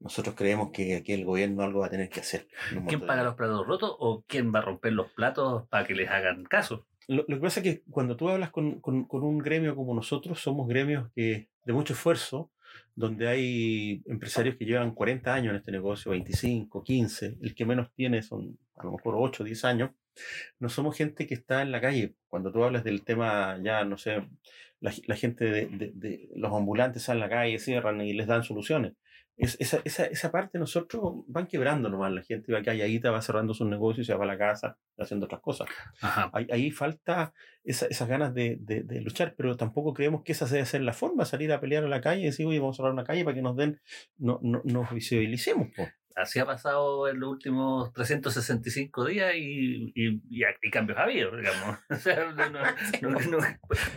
Nosotros 0.00 0.36
creemos 0.36 0.70
que 0.72 0.94
aquí 0.94 1.12
el 1.12 1.24
gobierno 1.24 1.62
algo 1.62 1.80
va 1.80 1.86
a 1.86 1.90
tener 1.90 2.08
que 2.08 2.20
hacer. 2.20 2.46
¿Quién 2.86 3.04
paga 3.04 3.24
los 3.24 3.34
platos 3.34 3.66
rotos 3.66 3.96
o 3.98 4.22
quién 4.28 4.54
va 4.54 4.60
a 4.60 4.62
romper 4.62 4.92
los 4.92 5.10
platos 5.10 5.66
para 5.68 5.86
que 5.86 5.94
les 5.94 6.08
hagan 6.08 6.44
caso? 6.44 6.86
Lo, 7.08 7.26
que 7.26 7.36
pasa 7.36 7.60
es 7.60 7.64
que 7.64 7.82
cuando 7.90 8.16
tú 8.16 8.28
hablas 8.28 8.50
con, 8.50 8.80
con, 8.80 9.06
con, 9.06 9.24
un 9.24 9.38
gremio 9.38 9.74
como 9.74 9.94
nosotros, 9.94 10.40
somos 10.40 10.68
gremios 10.68 11.10
que 11.16 11.48
de 11.64 11.72
mucho 11.72 11.94
esfuerzo, 11.94 12.52
donde 12.94 13.28
hay 13.28 14.02
empresarios 14.06 14.56
que 14.56 14.66
llevan 14.66 14.94
40 14.94 15.32
años 15.32 15.50
en 15.50 15.56
este 15.56 15.72
negocio, 15.72 16.10
25, 16.10 16.84
15, 16.84 17.38
el 17.40 17.54
que 17.54 17.64
menos 17.64 17.92
tiene 17.94 18.22
son 18.22 18.58
a 18.76 18.84
lo 18.84 18.92
mejor 18.92 19.14
8, 19.16 19.42
10 19.42 19.64
años, 19.64 19.90
no 20.58 20.68
somos 20.68 20.96
gente 20.96 21.26
que 21.26 21.34
está 21.34 21.62
en 21.62 21.72
la 21.72 21.80
calle. 21.80 22.14
Cuando 22.28 22.52
tú 22.52 22.62
hablas 22.62 22.84
del 22.84 23.04
tema, 23.04 23.58
ya 23.62 23.84
no 23.84 23.96
sé, 23.96 24.28
la, 24.80 25.16
gente 25.16 25.44
de, 25.44 25.92
de, 25.94 26.28
los 26.36 26.52
ambulantes 26.52 27.02
salen 27.02 27.22
a 27.22 27.26
la 27.26 27.30
calle, 27.30 27.58
cierran 27.58 28.00
y 28.00 28.12
les 28.12 28.26
dan 28.26 28.44
soluciones 28.44 28.94
esa, 29.38 29.80
esa, 29.84 30.04
esa, 30.06 30.32
parte 30.32 30.58
nosotros 30.58 31.22
van 31.28 31.46
quebrando 31.46 31.88
nomás. 31.88 32.12
La 32.12 32.22
gente 32.22 32.52
va 32.52 32.62
calladita, 32.62 33.12
va 33.12 33.22
cerrando 33.22 33.54
sus 33.54 33.68
negocios, 33.68 34.06
se 34.06 34.14
va 34.14 34.24
a 34.24 34.26
la 34.26 34.36
casa, 34.36 34.76
haciendo 34.98 35.26
otras 35.26 35.40
cosas. 35.40 35.68
Ahí, 36.32 36.46
ahí, 36.50 36.70
falta 36.72 37.32
esa, 37.62 37.86
esas 37.86 38.08
ganas 38.08 38.34
de, 38.34 38.56
de, 38.60 39.00
luchar, 39.00 39.34
pero 39.36 39.56
tampoco 39.56 39.94
creemos 39.94 40.22
que 40.24 40.32
esa 40.32 40.46
debe 40.46 40.66
ser 40.66 40.82
la 40.82 40.92
forma, 40.92 41.24
salir 41.24 41.52
a 41.52 41.60
pelear 41.60 41.84
a 41.84 41.88
la 41.88 42.00
calle 42.00 42.22
y 42.22 42.24
decir, 42.24 42.46
oye, 42.46 42.58
vamos 42.58 42.76
a 42.76 42.78
cerrar 42.78 42.92
una 42.92 43.04
calle 43.04 43.24
para 43.24 43.34
que 43.34 43.42
nos 43.42 43.56
den, 43.56 43.80
no, 44.16 44.40
no, 44.42 44.60
nos 44.64 44.90
visibilicemos. 44.92 45.68
Así 46.18 46.40
ha 46.40 46.46
pasado 46.46 47.08
en 47.08 47.20
los 47.20 47.30
últimos 47.30 47.92
365 47.92 49.04
días 49.04 49.34
y, 49.36 49.92
y, 49.94 50.20
y, 50.30 50.70
cambios 50.70 50.98
ha 50.98 51.04
habido, 51.04 51.36
digamos. 51.36 51.78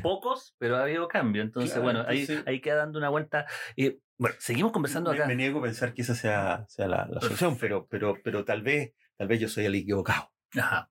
pocos, 0.04 0.56
pero 0.60 0.78
ha 0.78 0.84
habido 0.84 1.08
cambios. 1.08 1.46
Entonces, 1.46 1.82
bueno, 1.82 2.06
ahí, 2.08 2.28
ahí 2.46 2.62
queda 2.62 2.76
dando 2.76 3.00
una 3.00 3.10
vuelta. 3.10 3.48
y 3.76 4.00
bueno, 4.20 4.36
seguimos 4.38 4.72
conversando 4.72 5.10
acá. 5.10 5.26
Me, 5.26 5.36
niego 5.36 5.60
a 5.60 5.64
pensar 5.64 5.96
que 5.96 6.04
esa 6.04 6.14
sea, 6.14 6.66
sea 6.68 6.88
la, 6.88 7.08
solución, 7.20 7.58
pero, 7.60 7.88
pero, 7.88 8.16
pero 8.24 8.46
tal 8.46 8.62
vez, 8.62 8.94
tal 9.18 9.28
vez 9.28 9.40
yo 9.40 9.48
soy 9.48 9.66
el 9.66 9.74
equivocado. 9.74 10.32
Ajá. 10.56 10.90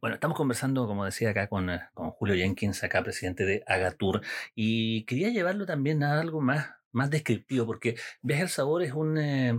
Bueno, 0.00 0.14
estamos 0.14 0.36
conversando, 0.36 0.86
como 0.86 1.04
decía 1.04 1.30
acá, 1.30 1.46
con, 1.48 1.68
eh, 1.68 1.80
con 1.92 2.10
Julio 2.10 2.34
Jenkins, 2.34 2.82
acá 2.82 3.02
presidente 3.02 3.44
de 3.44 3.62
Agatur, 3.66 4.22
y 4.54 5.04
quería 5.04 5.28
llevarlo 5.28 5.66
también 5.66 6.02
a 6.02 6.18
algo 6.20 6.40
más 6.40 6.79
más 6.92 7.10
descriptivo, 7.10 7.66
porque 7.66 7.96
Viaje 8.22 8.42
al 8.42 8.48
Sabor 8.48 8.82
es 8.82 8.92
un, 8.92 9.18
eh, 9.18 9.58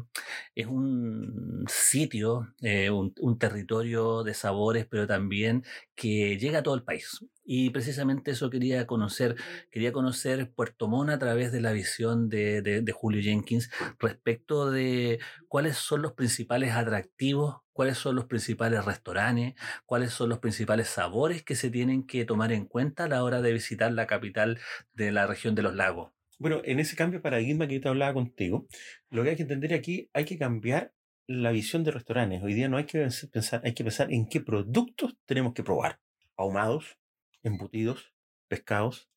es 0.56 0.68
un 0.68 1.66
sitio, 1.68 2.54
eh, 2.62 2.90
un, 2.90 3.14
territorio 3.40 4.24
de 4.24 4.34
sabores, 4.34 4.86
pero 4.90 5.08
también 5.08 5.64
que 5.96 6.38
llega 6.38 6.60
a 6.60 6.64
todo 6.64 6.76
el 6.76 6.84
país. 6.84 7.20
Y 7.44 7.72
precisamente 7.72 8.32
eso 8.32 8.50
quería 8.50 8.86
conocer, 8.88 9.36
quería 9.72 9.92
conocer 9.92 10.52
Puerto 10.54 10.88
Montt 10.88 11.10
a 11.12 11.20
través 11.20 11.52
de 11.52 11.62
la 11.62 11.72
visión 11.72 12.30
de, 12.30 12.62
de 12.62 12.92
Julio 12.92 13.22
Jenkins 13.22 13.70
respecto 14.00 14.70
de 14.72 15.20
cuáles 15.48 15.78
son 15.78 16.02
los 16.02 16.14
principales 16.14 16.74
atractivos, 16.74 17.62
cuáles 17.74 17.98
son 17.98 18.16
los 18.16 18.26
principales 18.26 18.86
restaurantes, 18.86 19.56
cuáles 19.86 20.14
son 20.14 20.30
los 20.30 20.40
principales 20.40 20.88
sabores 20.88 21.44
que 21.44 21.56
se 21.56 21.70
tienen 21.70 22.06
que 22.06 22.26
tomar 22.26 22.52
en 22.52 22.66
cuenta 22.66 23.06
a 23.06 23.08
la 23.08 23.24
hora 23.24 23.42
de 23.42 23.54
visitar 23.54 23.92
la 23.92 24.08
capital 24.08 24.60
de 24.94 25.12
la 25.12 25.28
región 25.28 25.56
de 25.56 25.64
los 25.64 25.76
lagos. 25.76 26.12
Bueno, 26.42 26.60
en 26.66 26.80
ese 26.80 26.96
cambio 26.96 27.20
de 27.20 27.22
paradigma 27.22 27.68
que 27.68 27.76
yo 27.76 27.82
te 27.82 27.88
hablaba 27.88 28.16
contigo, 28.16 28.68
lo 29.12 29.22
que 29.22 29.30
hay 29.30 29.36
que 29.36 29.44
entender 29.44 29.76
aquí, 29.76 30.10
hay 30.12 30.26
que 30.26 30.40
cambiar 30.40 30.92
la 31.28 31.52
visión 31.52 31.84
de 31.84 31.92
restaurantes. 31.92 32.42
Hoy 32.42 32.56
día 32.56 32.68
no 32.68 32.78
hay 32.78 32.86
que 32.86 33.08
pensar, 33.32 33.62
hay 33.64 33.76
que 33.76 33.84
pensar 33.84 34.12
en 34.12 34.28
qué 34.28 34.42
productos 34.42 35.16
tenemos 35.28 35.54
que 35.54 35.62
probar. 35.62 36.00
Ahumados, 36.36 36.98
embutidos, 37.44 38.16
pescados, 38.48 39.08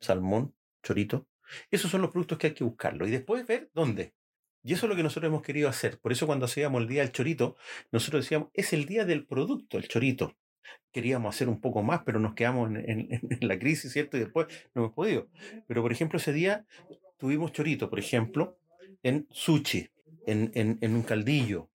salmón, 0.00 0.56
chorito. 0.82 1.28
Esos 1.70 1.88
son 1.88 2.02
los 2.02 2.10
productos 2.10 2.38
que 2.38 2.48
hay 2.48 2.54
que 2.54 2.64
buscarlo. 2.64 3.06
Y 3.06 3.12
después 3.12 3.46
ver 3.46 3.70
dónde. 3.74 4.12
Y 4.64 4.72
eso 4.72 4.86
es 4.86 4.90
lo 4.90 4.96
que 4.96 5.04
nosotros 5.04 5.28
hemos 5.28 5.42
querido 5.42 5.68
hacer. 5.68 6.00
Por 6.00 6.10
eso 6.10 6.26
cuando 6.26 6.46
hacíamos 6.46 6.82
el 6.82 6.88
día 6.88 7.02
del 7.02 7.12
chorito, 7.12 7.54
nosotros 7.92 8.24
decíamos, 8.24 8.48
es 8.54 8.72
el 8.72 8.86
día 8.86 9.04
del 9.04 9.24
producto, 9.24 9.78
el 9.78 9.86
chorito 9.86 10.36
queríamos 10.92 11.34
hacer 11.34 11.48
un 11.48 11.60
poco 11.60 11.82
más, 11.82 12.02
pero 12.04 12.20
nos 12.20 12.34
quedamos 12.34 12.70
en, 12.74 13.20
la 13.40 13.58
crisis, 13.58 13.92
¿cierto? 13.92 14.16
Y 14.16 14.20
después 14.20 14.46
no 14.74 14.82
hemos 14.82 14.94
podido. 14.94 15.28
Pero, 15.66 15.82
por 15.82 15.92
ejemplo, 15.92 16.18
ese 16.18 16.32
día 16.32 16.66
tuvimos 17.18 17.52
chorito, 17.52 17.88
por 17.88 17.98
ejemplo, 17.98 18.58
en 19.02 19.26
sushi, 19.30 19.88
en, 20.26 20.50
en, 20.54 20.94
un 20.94 21.02
caldillo, 21.02 21.70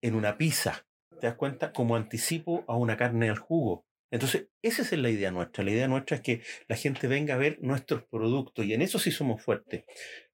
en 0.00 0.14
una 0.14 0.36
pizza. 0.36 0.86
¿Te 1.20 1.26
das 1.26 1.36
cuenta? 1.36 1.72
Como 1.72 1.96
anticipo 1.96 2.64
a 2.66 2.76
una 2.76 2.96
carne 2.96 3.30
al 3.30 3.38
jugo. 3.38 3.84
Entonces, 4.10 4.48
esa 4.60 4.82
es 4.82 4.92
la 4.92 5.10
idea 5.10 5.30
nuestra. 5.30 5.64
La 5.64 5.70
idea 5.70 5.88
nuestra 5.88 6.16
es 6.16 6.22
que 6.22 6.42
la 6.68 6.76
gente 6.76 7.06
venga 7.06 7.34
a 7.34 7.38
ver 7.38 7.58
nuestros 7.62 8.04
productos 8.04 8.64
y 8.66 8.74
en 8.74 8.82
eso 8.82 8.98
sí 8.98 9.10
somos 9.10 9.42
fuertes. 9.42 9.84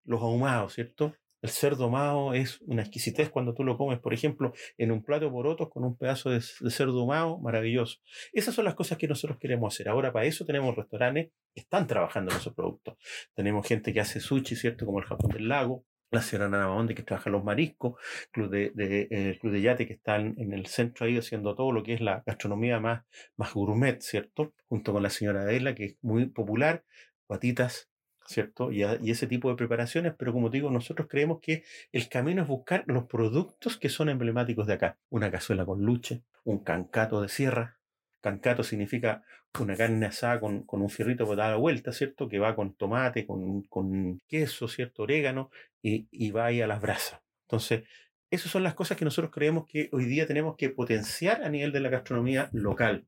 Los 0.04 0.20
ahumados, 0.22 0.74
¿cierto? 0.74 1.14
El 1.40 1.51
cerdo 1.51 1.85
ahumado 1.85 2.35
es 2.35 2.61
una 2.62 2.83
exquisitez 2.83 3.31
cuando 3.31 3.55
tú 3.55 3.62
lo 3.64 3.77
comes, 3.77 4.01
por 4.01 4.12
ejemplo, 4.12 4.53
en 4.77 4.90
un 4.90 5.05
plato 5.05 5.27
de 5.27 5.31
porotos 5.31 5.68
con 5.70 5.85
un 5.85 5.96
pedazo 5.96 6.31
de, 6.31 6.40
cerdo 6.40 7.01
ahumado, 7.01 7.38
maravilloso. 7.38 7.98
Esas 8.33 8.55
son 8.55 8.64
las 8.64 8.74
cosas 8.74 8.98
que 8.98 9.07
nosotros 9.07 9.38
queremos 9.38 9.74
hacer. 9.74 9.88
Ahora, 9.88 10.12
para 10.12 10.27
eso 10.27 10.44
tenemos 10.44 10.74
restaurantes 10.74 11.31
que 11.55 11.61
están 11.61 11.87
trabajando 11.87 12.33
en 12.33 12.38
esos 12.38 12.55
productos. 12.55 12.96
Tenemos 13.35 13.66
gente 13.66 13.92
que 13.92 14.01
hace 14.01 14.20
sushi, 14.20 14.57
¿cierto? 14.57 14.85
Como 14.85 14.98
el 14.98 15.05
Japón 15.05 15.31
del 15.31 15.48
Lago, 15.48 15.85
la 16.11 16.22
señora 16.22 16.48
Nana 16.48 16.94
que 16.94 17.03
trabaja 17.03 17.31
los 17.31 17.44
mariscos, 17.44 18.01
Club 18.33 18.51
de, 18.51 18.72
eh, 19.11 19.38
Club 19.40 19.53
de 19.53 19.61
Yate 19.61 19.87
que 19.87 19.94
está 19.94 20.16
en, 20.16 20.53
el 20.53 20.66
centro 20.66 21.07
ahí 21.07 21.18
haciendo 21.18 21.55
todo 21.55 21.70
lo 21.72 21.83
que 21.83 21.94
es 21.94 22.01
la 22.01 22.22
gastronomía 22.27 22.81
más, 22.81 23.05
más 23.37 23.53
gourmet, 23.53 24.01
¿cierto? 24.01 24.55
Junto 24.68 24.92
con 24.92 25.03
la 25.03 25.11
señora 25.11 25.42
Adela, 25.42 25.74
que 25.74 25.85
es 25.85 25.96
muy 26.01 26.27
popular, 26.27 26.85
guatitas 27.29 27.90
¿cierto? 28.28 28.70
Y, 28.70 28.82
ese 29.10 29.26
tipo 29.26 29.48
de 29.48 29.56
preparaciones, 29.56 30.14
pero 30.16 30.32
como 30.32 30.50
digo, 30.50 30.70
nosotros 30.70 31.08
creemos 31.08 31.40
que 31.40 31.64
el 31.92 32.08
camino 32.08 32.42
es 32.42 32.48
buscar 32.48 32.84
los 32.86 33.04
productos 33.04 33.78
que 33.78 33.88
son 33.88 34.08
emblemáticos 34.10 34.66
de 34.66 34.74
acá. 34.74 34.98
Una 35.08 35.30
cazuela 35.30 35.64
con 35.64 35.82
luche, 35.82 36.22
un 36.44 36.58
cancato 36.58 37.22
de 37.22 37.28
sierra. 37.28 37.78
Cancato 38.20 38.62
significa 38.62 39.24
una 39.58 39.76
carne 39.76 40.06
asada 40.06 40.40
con, 40.40 40.64
un 40.68 40.90
fierrito 40.90 41.24
para 41.24 41.44
dar 41.44 41.50
la 41.52 41.56
vuelta, 41.56 41.92
¿cierto? 41.92 42.28
Que 42.28 42.38
va 42.38 42.54
con 42.54 42.74
tomate, 42.74 43.26
con, 43.26 44.20
queso, 44.28 44.68
¿cierto? 44.68 45.04
Orégano 45.04 45.50
y, 45.82 46.06
y 46.10 46.30
va 46.30 46.46
ahí 46.46 46.60
a 46.60 46.66
las 46.66 46.82
brasas. 46.82 47.20
Entonces, 47.46 47.84
esas 48.30 48.52
son 48.52 48.62
las 48.62 48.74
cosas 48.74 48.98
que 48.98 49.06
nosotros 49.06 49.32
creemos 49.32 49.66
que 49.66 49.88
hoy 49.92 50.04
día 50.04 50.26
tenemos 50.26 50.56
que 50.56 50.68
potenciar 50.68 51.42
a 51.42 51.48
nivel 51.48 51.72
de 51.72 51.80
la 51.80 51.88
gastronomía 51.88 52.50
local. 52.52 53.06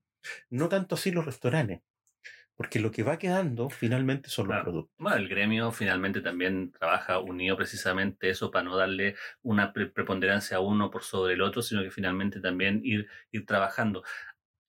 No 0.49 0.69
tanto 0.69 0.95
así 0.95 1.11
los 1.11 1.27
restaurantes. 1.27 1.83
Porque 2.61 2.79
lo 2.79 2.91
que 2.91 3.03
va 3.03 3.19
quedando 3.19 3.71
finalmente 3.71 4.29
son 4.29 4.49
los 4.49 4.61
productos. 4.61 4.95
Bueno, 4.99 5.17
el 5.17 5.31
gremio 5.31 5.73
finalmente 5.73 6.21
también 6.21 6.71
trabaja 6.73 7.19
unido 7.19 7.57
precisamente 7.57 8.29
eso 8.29 8.51
para 8.51 8.65
no 8.65 8.77
darle 8.77 9.17
una 9.41 9.73
preponderancia 9.73 10.59
a 10.59 10.61
uno 10.61 10.91
por 10.91 11.03
sobre 11.03 11.33
el 11.33 11.41
otro, 11.41 11.63
sino 11.63 11.83
que 11.83 11.91
finalmente 11.91 12.39
también 12.39 12.83
ir, 12.85 13.09
ir 13.33 13.47
trabajando. 13.47 14.03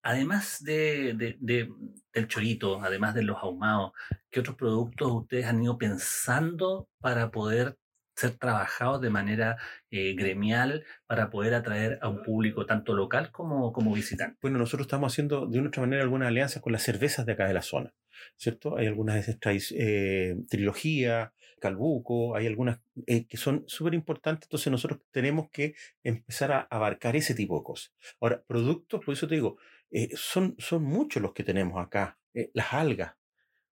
Además 0.03 0.63
de, 0.63 1.35
de, 1.37 1.69
del 2.13 2.27
chorito, 2.29 2.81
además 2.81 3.13
de 3.13 3.23
los 3.23 3.35
ahumados, 3.39 3.91
¿qué 4.29 4.39
otros 4.39 4.55
productos 4.55 5.11
ustedes 5.11 5.45
han 5.47 5.61
ido 5.61 5.77
pensando 5.77 6.87
para 7.01 7.29
poder 7.29 7.77
ser 8.15 8.37
trabajados 8.37 9.01
de 9.01 9.09
manera 9.09 9.57
eh, 9.89 10.13
gremial 10.13 10.83
para 11.07 11.29
poder 11.29 11.53
atraer 11.53 11.99
a 12.01 12.09
un 12.09 12.23
público 12.23 12.65
tanto 12.65 12.93
local 12.93 13.31
como, 13.31 13.71
como 13.73 13.93
visitante. 13.93 14.37
Bueno, 14.41 14.57
nosotros 14.57 14.85
estamos 14.85 15.11
haciendo 15.11 15.47
de 15.47 15.59
una 15.59 15.69
otra 15.69 15.81
manera 15.81 16.03
algunas 16.03 16.27
alianzas 16.27 16.61
con 16.61 16.73
las 16.73 16.83
cervezas 16.83 17.25
de 17.25 17.33
acá 17.33 17.47
de 17.47 17.53
la 17.53 17.61
zona, 17.61 17.93
¿cierto? 18.37 18.77
Hay 18.77 18.87
algunas 18.87 19.27
eh, 19.71 20.35
trilogía, 20.49 21.33
Calbuco, 21.59 22.35
hay 22.35 22.47
algunas 22.47 22.79
eh, 23.05 23.27
que 23.27 23.37
son 23.37 23.63
súper 23.67 23.93
importantes, 23.93 24.47
entonces 24.47 24.71
nosotros 24.71 25.01
tenemos 25.11 25.49
que 25.51 25.75
empezar 26.03 26.51
a 26.51 26.61
abarcar 26.61 27.15
ese 27.15 27.35
tipo 27.35 27.57
de 27.57 27.63
cosas. 27.63 27.93
Ahora, 28.19 28.43
productos, 28.45 29.03
por 29.05 29.13
eso 29.13 29.27
te 29.27 29.35
digo, 29.35 29.57
eh, 29.91 30.09
son, 30.15 30.55
son 30.57 30.83
muchos 30.83 31.21
los 31.21 31.33
que 31.33 31.43
tenemos 31.43 31.83
acá, 31.83 32.17
las 32.53 32.73
algas, 32.73 33.15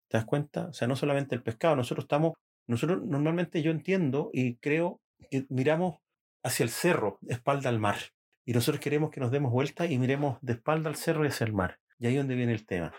¿te 0.07 0.17
das 0.17 0.25
cuenta? 0.25 0.67
O 0.67 0.73
sea, 0.73 0.87
no 0.87 0.95
solamente 0.95 1.35
el 1.35 1.43
pescado, 1.43 1.75
nosotros 1.75 2.05
estamos 2.05 2.33
nosotros 2.67 3.03
normalmente 3.05 3.61
yo 3.61 3.71
entiendo 3.71 4.29
y 4.33 4.55
creo 4.57 5.01
que 5.29 5.45
miramos 5.49 5.99
hacia 6.43 6.63
el 6.63 6.69
cerro, 6.69 7.19
espalda 7.27 7.69
al 7.69 7.79
mar. 7.79 7.97
Y 8.45 8.53
nosotros 8.53 8.79
queremos 8.81 9.09
que 9.09 9.19
nos 9.19 9.31
demos 9.31 9.51
vuelta 9.51 9.85
y 9.87 9.97
miremos 9.97 10.37
de 10.41 10.53
espalda 10.53 10.89
al 10.89 10.95
cerro 10.95 11.25
y 11.25 11.29
hacia 11.29 11.45
el 11.47 11.53
mar. 11.53 11.79
Y 11.99 12.07
ahí 12.07 12.13
es 12.13 12.19
donde 12.19 12.35
viene 12.35 12.53
el 12.53 12.65
tema. 12.65 12.93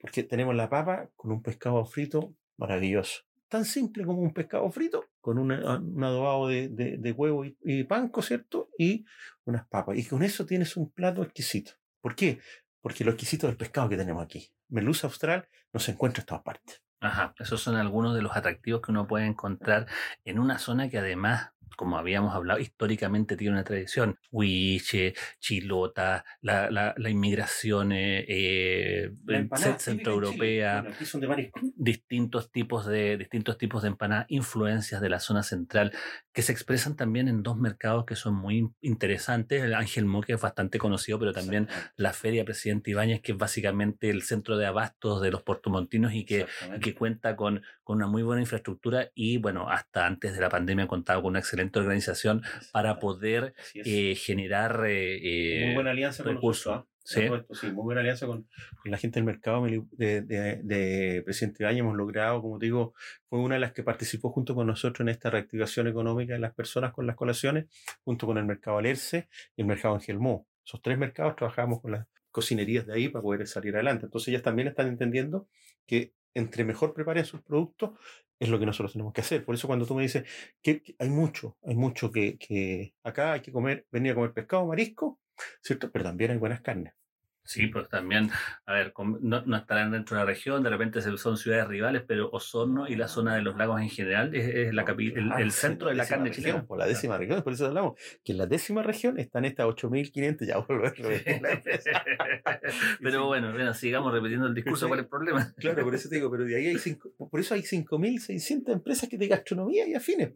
Porque 0.00 0.22
tenemos 0.22 0.54
la 0.54 0.68
papa 0.68 1.08
con 1.16 1.30
un 1.32 1.42
pescado 1.42 1.84
frito 1.86 2.34
maravilloso. 2.58 3.22
tan 3.48 3.66
simple 3.66 4.06
como 4.06 4.20
un 4.22 4.32
pescado 4.32 4.70
frito, 4.70 5.04
con 5.20 5.36
una- 5.38 5.76
un 5.78 6.02
adobado 6.02 6.48
de, 6.48 6.68
de- 6.70 6.96
de 6.96 7.12
huevo 7.12 7.44
y, 7.44 7.54
y 7.62 7.84
panco, 7.84 8.22
¿cierto? 8.22 8.70
Y 8.78 9.04
unas 9.44 9.66
papas. 9.68 9.98
Y 9.98 10.06
con 10.06 10.22
eso 10.22 10.46
tienes 10.46 10.74
un 10.78 10.90
plato 10.90 11.22
exquisito. 11.22 11.72
¿Por 12.00 12.14
qué? 12.14 12.38
Porque 12.80 13.04
lo 13.04 13.10
exquisito 13.10 13.46
del 13.46 13.58
pescado 13.58 13.90
que 13.90 13.98
tenemos 13.98 14.24
aquí. 14.24 14.48
Merluza 14.70 15.06
austral 15.06 15.46
no 15.70 15.80
se 15.80 15.92
encuentra 15.92 16.22
en 16.22 16.26
todas 16.28 16.42
partes. 16.42 16.82
Ajá, 17.02 17.34
esos 17.40 17.60
son 17.60 17.74
algunos 17.76 18.14
de 18.14 18.22
los 18.22 18.36
atractivos 18.36 18.80
que 18.80 18.92
uno 18.92 19.08
puede 19.08 19.26
encontrar 19.26 19.88
en 20.24 20.38
una 20.38 20.58
zona 20.58 20.88
que 20.88 20.98
además, 20.98 21.51
como 21.76 21.98
habíamos 21.98 22.34
hablado, 22.34 22.60
históricamente 22.60 23.36
tiene 23.36 23.54
una 23.54 23.64
tradición. 23.64 24.18
Huiche, 24.30 25.14
Chilota, 25.40 26.24
la, 26.40 26.70
la, 26.70 26.94
la 26.96 27.10
inmigración 27.10 27.92
eh, 27.92 28.24
eh, 28.28 29.10
La 29.24 29.78
centroeuropea, 29.78 30.84
Bueno, 31.26 31.48
distintos 31.76 32.50
tipos 32.50 32.86
de 32.86 33.16
distintos 33.16 33.58
tipos 33.58 33.82
de 33.82 33.88
empanadas, 33.88 34.26
influencias 34.28 35.00
de 35.00 35.08
la 35.08 35.20
zona 35.20 35.42
central 35.42 35.92
que 36.32 36.42
se 36.42 36.52
expresan 36.52 36.96
también 36.96 37.28
en 37.28 37.42
dos 37.42 37.56
mercados 37.56 38.04
que 38.04 38.16
son 38.16 38.34
muy 38.34 38.70
interesantes, 38.80 39.62
el 39.62 39.74
Ángel 39.74 40.06
Mo 40.06 40.22
que 40.22 40.34
es 40.34 40.40
bastante 40.40 40.78
conocido, 40.78 41.18
pero 41.18 41.32
también 41.32 41.68
la 41.96 42.12
Feria 42.12 42.44
Presidente 42.44 42.90
Ibáñez 42.90 43.20
que 43.20 43.32
es 43.32 43.38
básicamente 43.38 44.10
el 44.10 44.22
centro 44.22 44.56
de 44.56 44.66
abastos 44.66 45.20
de 45.20 45.30
los 45.30 45.42
portomontinos 45.42 46.14
y 46.14 46.24
que 46.24 46.46
que 46.80 46.94
cuenta 46.94 47.36
con, 47.36 47.62
con 47.82 47.96
una 47.96 48.06
muy 48.06 48.22
buena 48.22 48.42
infraestructura 48.42 49.10
y 49.14 49.38
bueno, 49.38 49.68
hasta 49.68 50.06
antes 50.06 50.34
de 50.34 50.40
la 50.40 50.48
pandemia 50.48 50.86
contaba 50.86 51.20
con 51.20 51.30
una 51.30 51.38
excelente 51.38 51.61
organización 51.74 52.42
para 52.72 52.98
poder 52.98 53.54
eh, 53.74 54.14
generar 54.14 54.84
eh, 54.88 55.62
muy 55.66 55.74
buena 55.74 55.90
alianza 55.90 56.24
con 56.24 56.34
recursos, 56.34 56.66
nosotros. 56.66 56.88
¿ah? 56.88 57.48
¿sí? 57.50 57.66
Sí, 57.66 57.72
muy 57.72 57.84
buena 57.84 58.00
alianza 58.00 58.26
con, 58.26 58.48
con 58.82 58.90
la 58.90 58.98
gente 58.98 59.18
del 59.18 59.24
mercado 59.24 59.64
de, 59.64 60.22
de, 60.22 60.60
de 60.62 61.22
Presidente 61.24 61.62
Ibañez. 61.62 61.80
Hemos 61.80 61.96
logrado, 61.96 62.40
como 62.42 62.58
te 62.58 62.66
digo, 62.66 62.94
fue 63.28 63.40
una 63.40 63.54
de 63.56 63.60
las 63.60 63.72
que 63.72 63.82
participó 63.82 64.30
junto 64.30 64.54
con 64.54 64.66
nosotros 64.66 65.00
en 65.00 65.08
esta 65.08 65.30
reactivación 65.30 65.86
económica 65.88 66.34
de 66.34 66.40
las 66.40 66.54
personas 66.54 66.92
con 66.92 67.06
las 67.06 67.16
colaciones, 67.16 67.66
junto 68.04 68.26
con 68.26 68.38
el 68.38 68.44
mercado 68.44 68.78
Alerce 68.78 69.28
y 69.56 69.62
el 69.62 69.66
mercado 69.66 69.94
Angelmó. 69.94 70.46
Esos 70.64 70.80
tres 70.80 70.96
mercados 70.98 71.36
trabajamos 71.36 71.80
con 71.80 71.92
las 71.92 72.06
cocinerías 72.30 72.86
de 72.86 72.94
ahí 72.94 73.08
para 73.08 73.22
poder 73.22 73.46
salir 73.46 73.74
adelante. 73.74 74.06
Entonces 74.06 74.28
ellas 74.28 74.42
también 74.42 74.68
están 74.68 74.88
entendiendo 74.88 75.48
que 75.86 76.14
entre 76.34 76.64
mejor 76.64 76.94
preparen 76.94 77.24
sus 77.24 77.42
productos 77.42 77.92
es 78.38 78.48
lo 78.48 78.58
que 78.58 78.66
nosotros 78.66 78.92
tenemos 78.92 79.12
que 79.12 79.20
hacer. 79.20 79.44
Por 79.44 79.54
eso 79.54 79.66
cuando 79.66 79.86
tú 79.86 79.94
me 79.94 80.02
dices 80.02 80.24
que, 80.62 80.82
hay 80.98 81.10
mucho, 81.10 81.56
hay 81.62 81.76
mucho 81.76 82.10
que, 82.10 82.38
que 82.38 82.94
acá 83.04 83.34
hay 83.34 83.40
que 83.40 83.52
comer, 83.52 83.86
venir 83.92 84.12
a 84.12 84.14
comer 84.16 84.32
pescado, 84.32 84.66
marisco, 84.66 85.20
¿cierto? 85.62 85.90
Pero 85.92 86.04
también 86.04 86.32
hay 86.32 86.38
buenas 86.38 86.60
carnes. 86.60 86.94
Sí, 87.44 87.66
pues 87.66 87.88
también, 87.88 88.30
a 88.66 88.72
ver, 88.72 88.92
no, 89.20 89.42
no 89.44 89.56
estarán 89.56 89.90
dentro 89.90 90.16
de 90.16 90.22
la 90.22 90.26
región, 90.26 90.62
de 90.62 90.70
repente 90.70 91.02
son 91.18 91.36
ciudades 91.36 91.66
rivales, 91.66 92.02
pero 92.06 92.30
Osorno 92.30 92.86
y 92.88 92.94
la 92.94 93.08
zona 93.08 93.34
de 93.34 93.42
los 93.42 93.56
lagos 93.56 93.80
en 93.80 93.90
general 93.90 94.34
es, 94.34 94.46
es 94.54 94.72
la 94.74 94.84
capi- 94.84 95.12
el, 95.16 95.32
Ah, 95.32 95.40
el 95.40 95.50
centro 95.50 95.88
de 95.88 95.96
la 95.96 96.06
carne 96.06 96.28
región, 96.28 96.44
chilena. 96.44 96.64
Por 96.66 96.78
la 96.78 96.86
décima 96.86 97.18
región, 97.18 97.42
por 97.42 97.52
eso 97.52 97.66
hablamos. 97.66 97.98
Que 98.24 98.32
en 98.32 98.38
la 98.38 98.46
décima 98.46 98.82
región 98.84 99.18
están 99.18 99.44
estas 99.44 99.66
8.500, 99.66 100.46
ya 100.46 100.54
empresa. 100.68 102.04
Pero 103.02 103.26
bueno, 103.26 103.52
bueno, 103.52 103.74
sigamos 103.74 104.12
repitiendo 104.12 104.46
el 104.46 104.54
discurso, 104.54 104.86
¿cuál 104.88 105.00
es 105.00 105.04
el 105.04 105.08
problema? 105.10 105.52
Claro, 105.56 105.82
por 105.84 105.94
eso 105.94 106.08
te 106.08 106.16
digo, 106.16 106.30
pero 106.30 106.44
de 106.44 106.56
ahí 106.56 106.66
hay 106.68 106.78
cinco, 106.78 107.12
por 107.30 107.40
eso 107.40 107.54
hay 107.54 107.62
5.600 107.62 108.72
empresas 108.72 109.08
que 109.08 109.18
de 109.18 109.28
gastronomía 109.28 109.86
y 109.86 109.94
afines. 109.94 110.30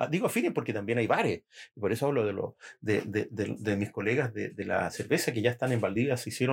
Ah, 0.00 0.06
digo 0.06 0.26
afines 0.26 0.52
porque 0.52 0.72
también 0.72 0.98
hay 0.98 1.08
bares. 1.08 1.42
Y 1.74 1.80
por 1.80 1.90
eso 1.90 2.06
hablo 2.06 2.24
de, 2.24 2.32
lo, 2.32 2.56
de, 2.80 3.02
de, 3.02 3.26
de- 3.32 3.56
de 3.58 3.76
mis 3.76 3.90
colegas 3.90 4.32
de, 4.32 4.50
de 4.50 4.64
la 4.64 4.88
cerveza 4.92 5.32
que 5.32 5.42
ya 5.42 5.50
están 5.50 5.72
en 5.72 5.80
Valdivia, 5.80 6.16
se 6.16 6.28
hicieron 6.30 6.47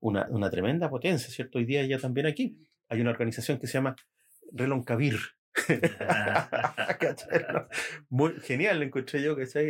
una, 0.00 0.26
una 0.30 0.50
tremenda 0.50 0.90
potencia, 0.90 1.30
¿cierto? 1.30 1.58
Hoy 1.58 1.64
día 1.64 1.84
ya 1.86 1.98
también 1.98 2.26
aquí 2.26 2.56
hay 2.88 3.00
una 3.00 3.10
organización 3.10 3.58
que 3.58 3.66
se 3.66 3.74
llama 3.74 3.96
Reloncavir. 4.52 5.16
Muy 8.08 8.32
genial, 8.40 8.78
lo 8.78 8.84
encontré 8.84 9.22
yo, 9.22 9.36
¿cachai? 9.36 9.66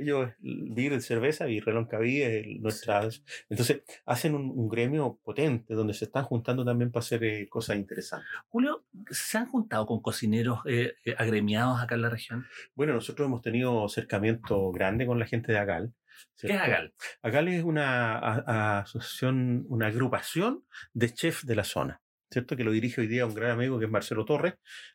Ellos, 0.00 0.30
Vir 0.40 0.92
de 0.92 1.00
cerveza 1.00 1.48
y 1.48 1.60
Reloncaví 1.60 2.22
es 2.22 2.44
el- 2.44 2.60
nuestra. 2.62 3.02
Entonces, 3.48 3.82
hacen 4.06 4.34
un, 4.34 4.50
un 4.50 4.68
gremio 4.68 5.18
potente 5.22 5.74
donde 5.74 5.94
se 5.94 6.06
están 6.06 6.24
juntando 6.24 6.64
también 6.64 6.90
para 6.90 7.00
hacer 7.00 7.22
eh, 7.24 7.48
cosas 7.48 7.76
interesantes. 7.76 8.28
Julio, 8.48 8.84
¿se 9.10 9.38
han 9.38 9.46
juntado 9.46 9.86
con 9.86 10.00
cocineros 10.00 10.60
eh, 10.66 10.94
eh, 11.04 11.14
agremiados 11.18 11.80
acá 11.80 11.94
en 11.94 12.02
la 12.02 12.10
región? 12.10 12.46
Bueno, 12.74 12.94
nosotros 12.94 13.26
hemos 13.26 13.42
tenido 13.42 13.84
acercamiento 13.84 14.70
grande 14.72 15.06
con 15.06 15.18
la 15.18 15.26
gente 15.26 15.52
de 15.52 15.58
Agal. 15.58 15.92
¿Qué 16.40 16.48
es. 16.48 16.60
Agal? 16.60 16.94
Agal 17.22 17.48
es 17.48 17.64
una 17.64 18.18
a- 18.18 18.44
a- 18.46 18.78
asociación, 18.80 19.64
una 19.68 19.86
agrupación 19.88 20.64
de 20.92 21.12
chefs 21.12 21.46
de 21.46 21.56
la 21.56 21.64
zona, 21.64 22.00
¿cierto? 22.30 22.56
Que 22.56 22.64
lo 22.64 22.72
dirige 22.72 23.00
hoy 23.00 23.06
día 23.06 23.26
un 23.26 23.34
gran 23.34 23.50
amigo 23.52 23.78
que 23.78 23.86
es 23.86 23.90
Marcelo 23.90 24.24
Torres, 24.24 24.54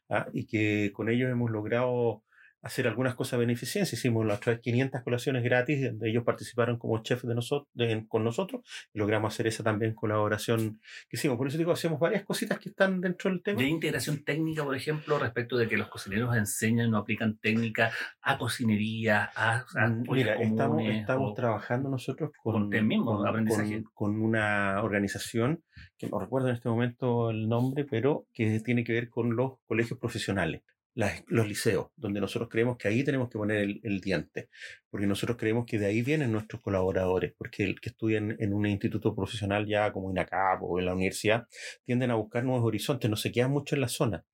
¿ah? 0.09 0.27
y 0.33 0.45
que 0.45 0.91
con 0.93 1.09
ellos 1.09 1.29
hemos 1.31 1.51
logrado 1.51 2.23
hacer 2.61 2.87
algunas 2.87 3.15
cosas 3.15 3.39
beneficencia. 3.39 3.95
Hicimos 3.95 4.25
las 4.25 4.37
otras 4.37 4.59
500 4.59 5.01
colaciones 5.03 5.43
gratis, 5.43 5.83
donde 5.83 6.09
ellos 6.09 6.23
participaron 6.23 6.77
como 6.77 7.01
chefs 7.01 7.25
de 7.27 7.35
nosotros, 7.35 7.67
con 8.07 8.23
nosotros, 8.23 8.61
y 8.93 8.99
logramos 8.99 9.33
hacer 9.33 9.47
esa 9.47 9.63
también 9.63 9.93
colaboración 9.93 10.81
que 11.09 11.17
hicimos. 11.17 11.37
Por 11.37 11.47
eso 11.47 11.57
digo, 11.57 11.71
hacemos 11.71 11.99
varias 11.99 12.23
cositas 12.25 12.59
que 12.59 12.69
están 12.69 12.99
dentro 13.01 13.29
del 13.29 13.41
tema. 13.41 13.61
¿Y 13.61 13.65
hay 13.65 13.71
integración 13.71 14.23
técnica, 14.23 14.63
por 14.63 14.75
ejemplo, 14.75 15.19
respecto 15.19 15.57
de 15.57 15.67
que 15.67 15.77
los 15.77 15.87
cocineros 15.87 16.35
enseñan 16.35 16.93
o 16.93 16.97
aplican 16.97 17.37
técnica 17.37 17.91
a 18.21 18.37
cocinería, 18.37 19.29
a, 19.35 19.65
a 19.75 19.87
Mm, 19.87 20.03
Mira, 20.11 20.33
estamos, 20.35 20.77
comunes, 20.77 20.99
estamos 21.01 21.31
o- 21.31 21.33
trabajando 21.33 21.89
nosotros 21.89 22.31
con, 22.43 22.69
con 22.69 22.87
mismos, 22.87 23.17
con- 23.17 23.27
aprendizaje. 23.27 23.83
con- 23.83 23.91
con 23.93 24.21
una 24.21 24.81
organización 24.83 25.63
que 25.97 26.07
no 26.09 26.19
recuerdo 26.19 26.49
en 26.49 26.55
este 26.55 26.69
momento 26.69 27.29
el 27.31 27.47
nombre, 27.47 27.85
pero 27.85 28.25
que 28.33 28.59
tiene 28.59 28.83
que 28.83 28.93
ver 28.93 29.09
con 29.09 29.35
los 29.35 29.53
colegios 29.65 29.99
profesionales, 29.99 30.61
las- 30.95 31.23
los 31.27 31.47
liceos, 31.47 31.87
donde 31.95 32.19
nosotros 32.19 32.49
creemos 32.49 32.77
que 32.77 32.87
ahí 32.87 33.03
tenemos 33.03 33.29
que 33.29 33.37
poner 33.37 33.61
el, 33.83 34.01
diente, 34.01 34.49
porque 34.89 35.07
nosotros 35.07 35.37
creemos 35.37 35.65
que 35.65 35.79
de 35.79 35.85
ahí 35.85 36.01
vienen 36.01 36.31
nuestros 36.31 36.61
colaboradores, 36.61 37.33
porque 37.37 37.63
el 37.63 37.79
que 37.79 37.89
estudian 37.89 38.35
en 38.39 38.53
un 38.53 38.65
instituto 38.65 39.15
profesional 39.15 39.65
ya 39.67 39.91
como 39.91 40.11
INACAP 40.11 40.61
o 40.63 40.79
en 40.79 40.85
la 40.85 40.93
universidad, 40.93 41.47
tienden 41.85 42.11
a 42.11 42.15
buscar 42.15 42.43
nuevos 42.43 42.65
horizontes, 42.65 43.09
no 43.09 43.15
se 43.15 43.31
quedan 43.31 43.51
mucho 43.51 43.75
en 43.75 43.81
la 43.81 43.87
zona. 43.87 44.25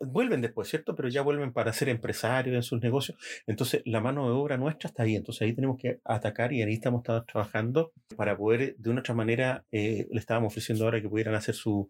Vuelven 0.00 0.42
después, 0.42 0.68
¿cierto? 0.68 0.94
Pero 0.94 1.08
ya 1.08 1.22
vuelven 1.22 1.52
para 1.52 1.72
ser 1.72 1.88
empresarios 1.88 2.54
en 2.56 2.62
sus 2.62 2.80
negocios. 2.82 3.18
Entonces, 3.46 3.82
la 3.86 4.00
mano 4.00 4.26
de 4.26 4.32
obra 4.34 4.56
nuestra 4.58 4.88
está 4.88 5.04
ahí. 5.04 5.14
Entonces, 5.16 5.42
ahí 5.42 5.54
tenemos 5.54 5.78
que 5.80 6.00
atacar 6.04 6.52
y 6.52 6.60
ahí 6.62 6.74
estamos 6.74 7.02
ta- 7.02 7.24
trabajando 7.24 7.92
para 8.16 8.36
poder, 8.36 8.76
de 8.78 8.90
una 8.90 9.00
otra 9.00 9.14
manera, 9.14 9.64
eh, 9.70 10.06
le 10.10 10.18
estábamos 10.18 10.52
ofreciendo 10.52 10.84
ahora 10.84 11.00
que 11.00 11.08
pudieran 11.08 11.34
hacer 11.34 11.54
sus 11.54 11.86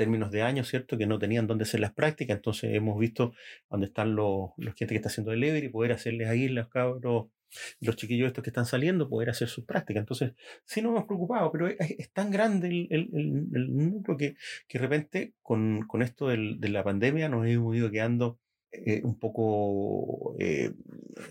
términos 0.00 0.30
de 0.30 0.42
año, 0.42 0.62
¿cierto? 0.64 0.96
Que 0.98 1.06
no 1.06 1.18
tenían 1.18 1.46
dónde 1.46 1.64
hacer 1.64 1.80
las 1.80 1.92
prácticas. 2.00 2.36
Entonces, 2.36 2.74
hemos 2.74 2.98
visto 2.98 3.32
dónde 3.70 3.86
están 3.90 4.08
los, 4.16 4.50
los 4.56 4.74
gente 4.74 4.92
que 4.94 4.96
está 4.96 5.08
haciendo 5.10 5.30
delivery, 5.32 5.68
poder 5.68 5.92
hacerles 5.92 6.28
ahí 6.28 6.48
los 6.48 6.68
cabros, 6.68 7.26
los 7.80 7.96
chiquillos 7.96 8.28
estos 8.28 8.42
que 8.44 8.50
están 8.50 8.66
saliendo, 8.66 9.08
poder 9.08 9.30
hacer 9.30 9.48
sus 9.48 9.64
prácticas. 9.64 10.00
Entonces, 10.02 10.32
sí 10.64 10.80
nos 10.82 10.90
hemos 10.92 11.04
preocupado, 11.06 11.50
pero 11.52 11.66
es, 11.68 12.12
tan 12.12 12.30
grande 12.30 12.68
el, 12.68 12.86
el, 12.90 13.02
el- 13.12 13.48
el 13.54 13.64
núcleo 13.90 14.16
que, 14.16 14.34
que 14.68 14.78
de 14.78 14.82
repente 14.86 15.34
con, 15.42 15.82
con 15.88 16.02
esto 16.02 16.28
del- 16.28 16.60
de 16.60 16.68
la 16.68 16.84
pandemia 16.84 17.28
nos 17.28 17.46
hemos 17.46 17.74
ido 17.76 17.90
quedando 17.90 18.38
eh, 18.72 19.00
un 19.04 19.18
poco 19.18 20.34
eh, 20.38 20.72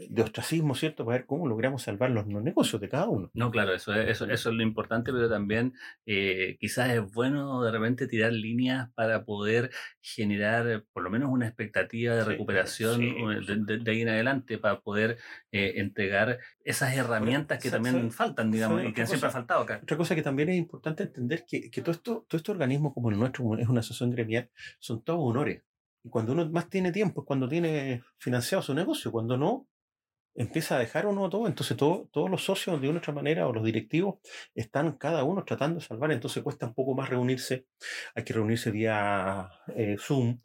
de 0.10 0.22
ostracismo, 0.22 0.76
¿cierto? 0.76 1.06
Para 1.06 1.20
ver 1.20 1.26
cómo 1.26 1.48
logramos 1.48 1.84
salvar 1.84 2.12
los 2.12 2.26
negocios 2.28 2.82
de 2.82 2.90
cada 2.90 3.08
uno. 3.08 3.30
No, 3.34 3.50
claro, 3.52 3.74
eso 3.74 3.94
es, 3.94 4.10
eso, 4.10 4.26
eso 4.26 4.50
es 4.50 4.56
lo 4.56 4.64
importante, 4.64 5.12
pero 5.12 5.30
también 5.30 5.74
eh, 6.06 6.58
quizás 6.60 6.90
es 6.92 7.02
bueno 7.14 7.64
de 7.64 7.72
repente 7.72 8.08
tirar 8.08 8.34
líneas 8.34 8.90
para 8.94 9.24
poder 9.26 9.72
generar 10.02 10.86
por 10.94 11.04
lo 11.04 11.10
menos 11.10 11.30
una 11.32 11.48
expectativa 11.48 12.16
de 12.16 12.24
Sí, 12.24 12.30
recuperación 12.30 13.00
sí, 13.02 13.08
eh, 13.08 13.42
de, 13.48 13.56
de- 13.78 13.84
de 13.84 13.92
ahí 13.92 14.02
en 14.02 14.10
adelante 14.10 14.58
para 14.58 14.82
poder 14.82 15.18
eh, 15.52 15.74
entregar 15.78 16.40
esas 16.64 16.96
herramientas 16.96 17.62
que 17.62 17.70
también 17.72 18.12
faltan, 18.12 18.52
digamos, 18.52 18.80
¿sabe 18.80 18.90
y 18.90 18.94
que 18.94 19.02
otra 19.04 19.08
siempre 19.08 19.28
ha 19.28 19.30
cosa? 19.30 19.40
faltado 19.40 19.62
acá. 19.62 19.80
Otra 19.84 19.98
cosa 19.98 20.16
que 20.16 20.22
también 20.22 20.50
es 20.50 20.58
importante 20.58 21.04
entender 21.04 21.46
que, 21.48 21.72
que 21.72 21.82
todo 21.82 21.92
esto, 21.92 22.26
todo 22.28 22.38
este 22.38 22.52
organismo 22.52 22.94
como 22.94 23.10
el 23.10 23.18
nuestro, 23.18 23.44
como 23.44 23.58
es 23.58 23.68
una 23.68 23.80
asociación 23.80 24.12
gremial, 24.12 24.50
son 24.80 25.04
todos 25.04 25.20
honores. 25.22 25.64
Y 26.04 26.10
cuando 26.10 26.34
uno 26.34 26.50
más 26.50 26.70
tiene 26.70 26.92
tiempo 26.92 27.22
es 27.22 27.28
cuando 27.28 27.48
tiene 27.50 28.04
financiado 28.18 28.62
su 28.62 28.74
negocio. 28.74 29.12
Cuando 29.12 29.38
no, 29.38 29.68
empieza 30.36 30.78
a 30.78 30.80
dejar 30.80 31.06
uno 31.08 31.30
todo. 31.30 31.48
Entonces 31.48 31.76
todo- 31.76 32.08
todos 32.14 32.30
los 32.30 32.44
socios 32.44 32.80
de 32.82 32.88
una 32.88 32.98
u 32.98 33.00
otra 33.00 33.14
manera 33.14 33.48
o 33.48 33.54
los 33.54 33.64
directivos 33.66 34.20
están 34.56 34.94
cada 34.98 35.24
uno 35.26 35.44
tratando 35.44 35.80
de 35.80 35.86
salvar. 35.86 36.12
Entonces 36.12 36.42
cuesta 36.44 36.68
un 36.68 36.74
poco 36.74 36.96
más 36.96 37.10
reunirse. 37.10 37.66
Hay 38.16 38.24
que 38.24 38.34
reunirse 38.34 38.72
vía 38.72 39.50
eh, 39.76 39.98
Zoom. 40.00 40.40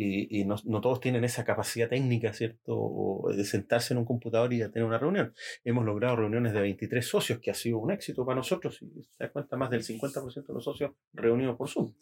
Y, 0.00 0.40
y 0.40 0.44
no, 0.44 0.54
no 0.64 0.80
todos 0.80 1.00
tienen 1.00 1.24
esa 1.24 1.44
capacidad 1.44 1.88
técnica, 1.88 2.32
¿cierto? 2.32 2.76
O 2.76 3.32
de 3.34 3.44
sentarse 3.44 3.94
en 3.94 3.98
un 3.98 4.04
computador 4.04 4.52
y 4.52 4.58
de 4.58 4.68
tener 4.68 4.86
una 4.86 4.98
reunión. 4.98 5.34
Hemos 5.64 5.84
logrado 5.84 6.14
reuniones 6.16 6.52
de 6.52 6.60
23 6.60 7.04
socios, 7.04 7.40
que 7.40 7.50
ha 7.50 7.54
sido 7.54 7.78
un 7.78 7.90
éxito 7.90 8.24
para 8.24 8.36
nosotros. 8.36 8.76
Si 8.76 8.86
se 9.02 9.08
da 9.18 9.32
cuenta, 9.32 9.56
más 9.56 9.70
del 9.70 9.82
50% 9.82 10.52
de 10.52 10.54
los 10.54 10.62
socios 10.64 10.92
reunidos 11.14 11.56
por 11.56 11.68
Zoom. 11.68 11.94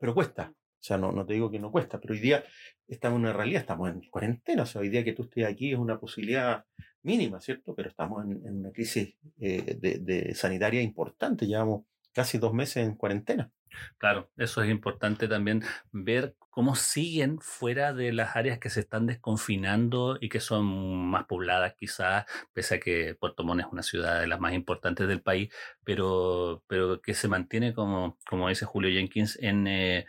Pero 0.00 0.14
cuesta. 0.14 0.52
O 0.80 0.82
sea, 0.82 0.98
no, 0.98 1.12
no 1.12 1.26
te 1.26 1.34
digo 1.34 1.50
que 1.50 1.58
no 1.58 1.72
cuesta, 1.72 2.00
pero 2.00 2.14
hoy 2.14 2.20
día 2.20 2.44
estamos 2.86 3.16
en 3.16 3.22
una 3.22 3.32
realidad, 3.32 3.62
estamos 3.62 3.90
en 3.90 4.00
cuarentena. 4.10 4.62
O 4.62 4.66
sea, 4.66 4.80
hoy 4.80 4.88
día 4.88 5.04
que 5.04 5.12
tú 5.12 5.24
estés 5.24 5.46
aquí 5.46 5.72
es 5.72 5.78
una 5.78 5.98
posibilidad 5.98 6.64
mínima, 7.02 7.40
¿cierto? 7.40 7.74
Pero 7.74 7.88
estamos 7.88 8.24
en, 8.24 8.46
en 8.46 8.58
una 8.58 8.70
crisis 8.70 9.16
eh, 9.40 9.76
de, 9.78 9.98
de 9.98 10.34
sanitaria 10.34 10.80
importante. 10.82 11.46
Llevamos 11.46 11.84
casi 12.12 12.38
dos 12.38 12.52
meses 12.54 12.86
en 12.86 12.94
cuarentena. 12.94 13.50
Claro, 13.98 14.30
eso 14.36 14.62
es 14.62 14.70
importante 14.70 15.28
también 15.28 15.62
ver 15.92 16.34
cómo 16.50 16.74
siguen 16.74 17.38
fuera 17.40 17.92
de 17.92 18.12
las 18.12 18.34
áreas 18.34 18.58
que 18.58 18.70
se 18.70 18.80
están 18.80 19.06
desconfinando 19.06 20.18
y 20.20 20.28
que 20.28 20.40
son 20.40 20.66
más 21.10 21.26
pobladas 21.26 21.74
quizás, 21.78 22.24
pese 22.52 22.76
a 22.76 22.80
que 22.80 23.14
Puerto 23.14 23.44
Montt 23.44 23.60
es 23.60 23.66
una 23.70 23.82
ciudad 23.82 24.20
de 24.20 24.26
las 24.26 24.40
más 24.40 24.54
importantes 24.54 25.06
del 25.06 25.22
país, 25.22 25.52
pero, 25.84 26.64
pero 26.66 27.00
que 27.00 27.14
se 27.14 27.28
mantiene, 27.28 27.74
como, 27.74 28.18
como 28.28 28.48
dice 28.48 28.64
Julio 28.64 28.90
Jenkins, 28.90 29.38
en, 29.40 29.66
eh, 29.66 30.06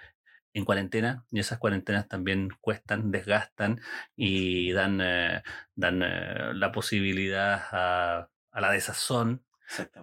en 0.54 0.66
cuarentena 0.66 1.26
y 1.32 1.40
esas 1.40 1.60
cuarentenas 1.60 2.08
también 2.08 2.50
cuestan, 2.62 3.12
desgastan 3.12 3.82
y 4.16 4.72
dan, 4.72 5.00
eh, 5.02 5.44
dan 5.76 6.02
eh, 6.04 6.54
la 6.54 6.72
posibilidad 6.72 7.62
a, 7.72 8.30
a 8.52 8.62
la 8.62 8.72
desazón 8.72 9.44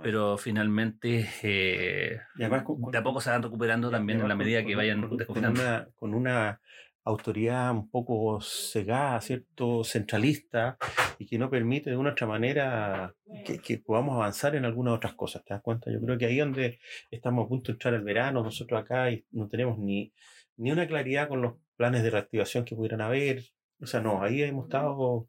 pero 0.02 0.38
finalmente 0.38 1.28
eh, 1.42 2.20
de 2.36 2.44
a 2.44 3.02
poco 3.02 3.20
se 3.20 3.30
van 3.30 3.42
recuperando 3.42 3.90
también 3.90 4.20
en 4.20 4.28
la 4.28 4.36
medida 4.36 4.64
que 4.64 4.76
vayan 4.76 5.08
con, 5.08 5.18
con, 5.18 5.44
una, 5.44 5.88
con 5.96 6.14
una 6.14 6.60
autoridad 7.04 7.72
un 7.72 7.90
poco 7.90 8.40
cegada, 8.40 9.20
¿cierto? 9.20 9.82
Centralista 9.82 10.76
y 11.18 11.26
que 11.26 11.38
no 11.38 11.50
permite 11.50 11.90
de 11.90 11.96
una 11.96 12.10
otra 12.10 12.26
manera 12.26 13.14
que, 13.44 13.58
que, 13.58 13.78
podamos 13.78 14.14
avanzar 14.14 14.54
en 14.54 14.64
algunas 14.64 14.94
otras 14.94 15.14
cosas, 15.14 15.44
¿te 15.44 15.54
das 15.54 15.62
cuenta? 15.62 15.90
Yo 15.90 16.00
creo 16.00 16.16
que 16.16 16.26
ahí 16.26 16.38
donde 16.38 16.78
estamos 17.10 17.46
a 17.46 17.48
punto 17.48 17.66
de 17.66 17.72
entrar 17.72 17.94
el 17.94 18.02
verano, 18.02 18.42
nosotros 18.42 18.80
acá 18.80 19.10
y 19.10 19.24
no 19.32 19.48
tenemos 19.48 19.78
ni, 19.78 20.12
ni 20.56 20.72
una 20.72 20.86
claridad 20.86 21.28
con 21.28 21.42
los 21.42 21.54
planes 21.76 22.02
de 22.02 22.10
reactivación 22.10 22.64
que 22.64 22.76
pudieran 22.76 23.00
haber. 23.00 23.44
O 23.80 23.86
sea, 23.86 24.00
no, 24.00 24.22
ahí 24.22 24.42
hemos 24.42 24.64
estado 24.64 25.28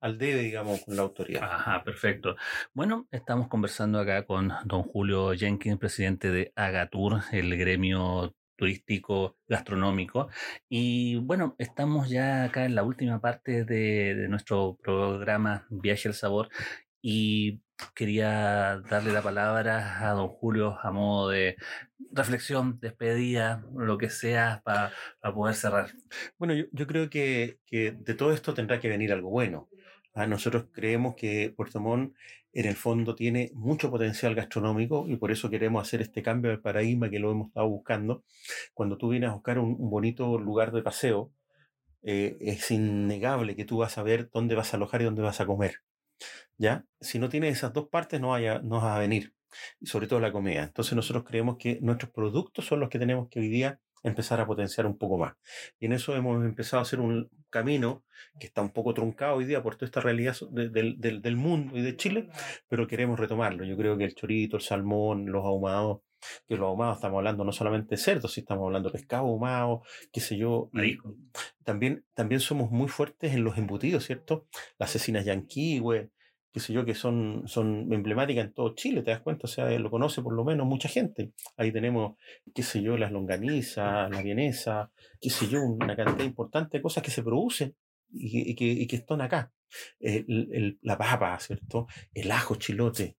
al 0.00 0.18
debe, 0.18 0.40
digamos, 0.42 0.84
con 0.84 0.96
la 0.96 1.02
autoridad. 1.02 1.42
Ajá, 1.44 1.84
perfecto. 1.84 2.36
Bueno, 2.74 3.06
estamos 3.10 3.48
conversando 3.48 4.00
acá 4.00 4.24
con 4.26 4.52
don 4.64 4.82
Julio 4.82 5.32
Jenkins, 5.32 5.78
presidente 5.78 6.30
de 6.30 6.52
Agatur, 6.56 7.20
el 7.32 7.56
gremio 7.56 8.34
turístico 8.56 9.38
gastronómico. 9.48 10.28
Y 10.68 11.16
bueno, 11.16 11.54
estamos 11.58 12.08
ya 12.08 12.44
acá 12.44 12.64
en 12.64 12.74
la 12.74 12.82
última 12.82 13.20
parte 13.20 13.64
de, 13.64 14.14
de 14.14 14.28
nuestro 14.28 14.76
programa 14.82 15.66
Viaje 15.70 16.08
al 16.08 16.14
Sabor 16.14 16.48
y 17.00 17.61
quería 17.94 18.80
darle 18.90 19.12
la 19.12 19.22
palabra 19.22 20.08
a 20.08 20.12
don 20.12 20.28
Julio 20.28 20.78
a 20.82 20.90
modo 20.92 21.30
de 21.30 21.56
reflexión, 22.12 22.78
despedida, 22.80 23.64
lo 23.76 23.98
que 23.98 24.10
sea, 24.10 24.62
para 24.64 24.92
poder 25.34 25.54
cerrar. 25.54 25.90
Bueno, 26.38 26.54
yo, 26.54 26.64
yo 26.72 26.86
creo 26.86 27.10
que, 27.10 27.58
que, 27.66 27.92
de 27.92 28.14
todo 28.14 28.32
esto 28.32 28.54
tendrá 28.54 28.80
que 28.80 28.88
venir 28.88 29.12
algo 29.12 29.30
bueno. 29.30 29.68
¿ah? 30.14 30.26
Nosotros 30.26 30.66
creemos 30.72 31.14
que 31.16 31.52
Puerto 31.56 31.80
Montt 31.80 32.14
en 32.52 32.66
el 32.66 32.76
fondo 32.76 33.14
tiene 33.14 33.50
mucho 33.54 33.90
potencial 33.90 34.34
gastronómico 34.34 35.06
y 35.08 35.16
por 35.16 35.32
eso 35.32 35.48
queremos 35.48 35.86
hacer 35.86 36.02
este 36.02 36.22
cambio 36.22 36.50
de 36.50 36.58
paradigma 36.58 37.08
que 37.10 37.18
lo 37.18 37.30
hemos 37.30 37.48
estado 37.48 37.68
buscando. 37.68 38.24
Cuando 38.74 38.98
tú 38.98 39.08
vienes 39.08 39.30
a 39.30 39.34
buscar 39.34 39.58
un, 39.58 39.76
un 39.78 39.90
bonito 39.90 40.38
lugar 40.38 40.72
de 40.72 40.82
paseo, 40.82 41.32
eh, 42.02 42.36
es 42.40 42.70
innegable 42.70 43.54
que 43.56 43.64
tú 43.64 43.78
vas 43.78 43.96
a 43.96 44.02
ver 44.02 44.28
dónde 44.32 44.54
vas 44.56 44.74
a 44.74 44.76
alojar 44.76 45.02
y 45.02 45.04
dónde 45.04 45.22
vas 45.22 45.40
a 45.40 45.46
comer. 45.46 45.76
¿Ya? 46.58 46.84
Si 47.00 47.18
no 47.18 47.28
tienes 47.28 47.56
esas 47.58 47.72
dos 47.72 47.88
partes, 47.88 48.20
no, 48.20 48.30
vaya, 48.30 48.60
no 48.60 48.80
vas 48.80 48.96
a 48.96 48.98
venir 48.98 49.34
y 49.80 49.86
sobre 49.86 50.06
todo 50.06 50.20
la 50.20 50.32
comida. 50.32 50.62
Entonces 50.62 50.94
nosotros 50.94 51.24
creemos 51.24 51.56
que 51.58 51.78
nuestros 51.80 52.10
productos 52.10 52.66
son 52.66 52.80
los 52.80 52.88
que 52.88 52.98
tenemos 52.98 53.28
que 53.28 53.40
hoy 53.40 53.48
día 53.48 53.80
empezar 54.02 54.40
a 54.40 54.46
potenciar 54.46 54.86
un 54.86 54.98
poco 54.98 55.18
más. 55.18 55.34
Y 55.78 55.86
en 55.86 55.92
eso 55.92 56.16
hemos 56.16 56.44
empezado 56.44 56.80
a 56.80 56.82
hacer 56.82 57.00
un 57.00 57.30
camino 57.50 58.04
que 58.38 58.46
está 58.46 58.62
un 58.62 58.70
poco 58.70 58.94
truncado 58.94 59.36
hoy 59.36 59.44
día 59.44 59.62
por 59.62 59.76
toda 59.76 59.86
esta 59.86 60.00
realidad 60.00 60.36
del, 60.50 60.98
del, 60.98 61.22
del 61.22 61.36
mundo 61.36 61.76
y 61.76 61.82
de 61.82 61.96
Chile, 61.96 62.28
pero 62.68 62.86
queremos 62.86 63.18
retomarlo. 63.18 63.64
Yo 63.64 63.76
creo 63.76 63.96
que 63.96 64.04
el 64.04 64.14
chorito, 64.14 64.56
el 64.56 64.62
salmón, 64.62 65.26
los 65.26 65.44
ahumados, 65.44 66.00
que 66.46 66.56
los 66.56 66.66
ahumados 66.66 66.96
estamos 66.96 67.18
hablando 67.18 67.44
no 67.44 67.52
solamente 67.52 67.96
de 67.96 67.96
cerdos, 67.96 68.32
sino 68.32 68.44
estamos 68.44 68.66
hablando 68.66 68.88
de 68.88 68.98
pescado 68.98 69.26
ahumado, 69.26 69.82
qué 70.12 70.20
sé 70.20 70.36
yo. 70.36 70.70
Y 70.74 70.98
también, 71.64 72.04
también 72.14 72.40
somos 72.40 72.70
muy 72.70 72.88
fuertes 72.88 73.34
en 73.34 73.44
los 73.44 73.58
embutidos, 73.58 74.04
¿cierto? 74.04 74.46
Las 74.78 74.90
cecinas 74.90 75.24
yanqui, 75.24 75.78
güey, 75.78 76.10
qué 76.52 76.60
sé 76.60 76.72
yo, 76.72 76.84
que 76.84 76.94
son, 76.94 77.44
son 77.46 77.92
emblemáticas 77.92 78.44
en 78.44 78.52
todo 78.52 78.74
Chile, 78.74 79.02
te 79.02 79.10
das 79.10 79.22
cuenta, 79.22 79.44
o 79.44 79.48
sea, 79.48 79.70
lo 79.78 79.90
conoce 79.90 80.20
por 80.22 80.34
lo 80.34 80.44
menos 80.44 80.66
mucha 80.66 80.88
gente. 80.88 81.32
Ahí 81.56 81.72
tenemos, 81.72 82.16
qué 82.54 82.62
sé 82.62 82.82
yo, 82.82 82.96
las 82.98 83.10
longanizas, 83.10 84.10
la 84.10 84.22
vienesa, 84.22 84.90
qué 85.20 85.30
sé 85.30 85.48
yo, 85.48 85.62
una 85.62 85.96
cantidad 85.96 86.26
importante 86.26 86.78
de 86.78 86.82
cosas 86.82 87.02
que 87.02 87.10
se 87.10 87.22
producen 87.22 87.74
y, 88.12 88.54
que, 88.54 88.64
y 88.66 88.86
que, 88.86 88.96
están 88.96 89.22
acá. 89.22 89.50
El, 89.98 90.50
el, 90.52 90.78
la 90.82 90.98
papa, 90.98 91.38
¿cierto? 91.40 91.86
El 92.12 92.30
ajo 92.30 92.56
chilote. 92.56 93.16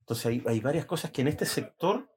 Entonces 0.00 0.26
hay, 0.26 0.42
hay 0.46 0.60
varias 0.60 0.86
cosas 0.86 1.10
que 1.10 1.22
en 1.22 1.28
este 1.28 1.46
sector, 1.46 2.08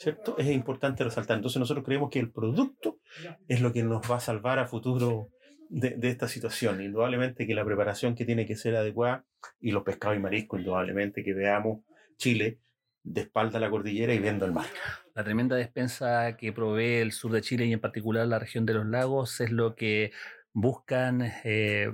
¿cierto? 0.00 0.38
Es 0.38 0.46
importante 0.50 1.04
resaltar. 1.04 1.36
Entonces 1.36 1.60
nosotros 1.60 1.84
creemos 1.84 2.10
que 2.10 2.20
el 2.20 2.30
producto 2.30 3.00
es 3.46 3.60
lo 3.60 3.72
que 3.72 3.82
nos 3.82 4.10
va 4.10 4.16
a 4.16 4.20
salvar 4.20 4.58
a 4.58 4.66
futuro 4.66 5.28
de, 5.68 5.98
esta 6.02 6.26
situación. 6.26 6.80
Indudablemente 6.80 7.46
que 7.46 7.54
la 7.54 7.66
preparación 7.66 8.14
que 8.14 8.24
tiene 8.24 8.46
que 8.46 8.56
ser 8.56 8.76
adecuada 8.76 9.26
y 9.60 9.72
los 9.72 9.82
pescados 9.82 10.16
y 10.16 10.20
mariscos, 10.20 10.60
indudablemente 10.60 11.22
que 11.22 11.34
veamos 11.34 11.84
Chile 12.16 12.60
de 13.02 13.22
espalda 13.22 13.58
a 13.58 13.60
la 13.60 13.70
cordillera 13.70 14.14
y 14.14 14.18
viendo 14.18 14.46
el 14.46 14.52
mar. 14.52 14.66
La 15.14 15.22
tremenda 15.22 15.56
despensa 15.56 16.34
que 16.36 16.52
provee 16.52 16.96
el 16.96 17.12
sur 17.12 17.32
de 17.32 17.42
Chile 17.42 17.66
y 17.66 17.72
en 17.72 17.80
particular 17.80 18.26
la 18.26 18.38
región 18.38 18.64
de 18.64 18.74
los 18.74 18.86
lagos 18.86 19.40
es 19.40 19.50
lo 19.50 19.74
que 19.74 20.12
buscan 20.52 21.30
eh, 21.44 21.92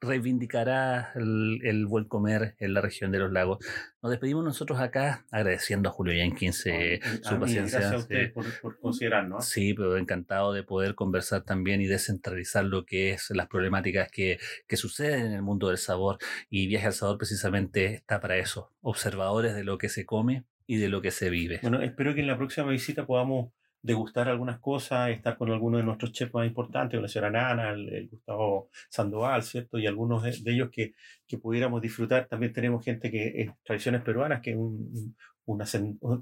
reivindicará 0.00 1.12
el, 1.14 1.60
el, 1.64 1.86
buen 1.86 2.04
comer 2.04 2.54
en 2.58 2.74
la 2.74 2.80
región 2.80 3.10
de 3.10 3.18
los 3.18 3.32
lagos. 3.32 3.58
Nos 4.02 4.10
despedimos 4.10 4.44
nosotros 4.44 4.78
acá 4.80 5.26
agradeciendo 5.30 5.88
a 5.88 5.92
Julio 5.92 6.14
Jenkins 6.14 6.66
eh, 6.66 7.00
a 7.02 7.28
su 7.28 7.34
mí, 7.34 7.40
paciencia. 7.40 7.80
Gracias 7.80 7.92
a 7.92 8.02
ustedes 8.02 8.32
por, 8.32 8.44
por 8.60 8.78
considerarnos. 8.78 9.44
Sí, 9.44 9.74
pero 9.74 9.96
encantado 9.96 10.52
de 10.52 10.62
poder 10.62 10.94
conversar 10.94 11.42
también 11.42 11.80
y 11.80 11.86
descentralizar 11.86 12.64
lo 12.64 12.84
que 12.84 13.10
es 13.10 13.30
las 13.30 13.48
problemáticas 13.48 14.10
que, 14.10 14.38
que 14.66 14.76
suceden 14.76 15.26
en 15.26 15.32
el 15.32 15.42
mundo 15.42 15.68
del 15.68 15.78
sabor. 15.78 16.18
Y 16.48 16.66
Viaje 16.66 16.86
al 16.86 16.92
Sabor 16.92 17.18
precisamente 17.18 17.94
está 17.94 18.20
para 18.20 18.36
eso, 18.36 18.72
observadores 18.80 19.54
de 19.54 19.64
lo 19.64 19.78
que 19.78 19.88
se 19.88 20.06
come 20.06 20.44
y 20.66 20.76
de 20.76 20.88
lo 20.88 21.00
que 21.00 21.10
se 21.10 21.30
vive. 21.30 21.58
Bueno, 21.62 21.82
espero 21.82 22.14
que 22.14 22.20
en 22.20 22.26
la 22.26 22.36
próxima 22.36 22.68
visita 22.68 23.06
podamos 23.06 23.52
degustar 23.82 24.28
algunas 24.28 24.58
cosas, 24.60 25.10
estar 25.10 25.36
con 25.36 25.50
algunos 25.50 25.80
de 25.80 25.84
nuestros 25.84 26.12
chefs 26.12 26.34
más 26.34 26.46
importantes, 26.46 27.00
la 27.00 27.08
señora 27.08 27.30
Nana, 27.30 27.70
el, 27.70 27.88
el, 27.88 28.08
Gustavo 28.08 28.70
Sandoval, 28.88 29.42
¿cierto? 29.42 29.78
Y 29.78 29.86
algunos 29.86 30.22
de, 30.22 30.52
ellos 30.52 30.70
que, 30.70 30.94
que, 31.26 31.38
pudiéramos 31.38 31.80
disfrutar. 31.80 32.26
También 32.26 32.52
tenemos 32.52 32.84
gente 32.84 33.10
que 33.10 33.42
es 33.42 33.50
tradiciones 33.64 34.02
peruanas, 34.02 34.40
que 34.40 34.50
es 34.50 34.56
un, 34.56 35.16
una, 35.46 35.64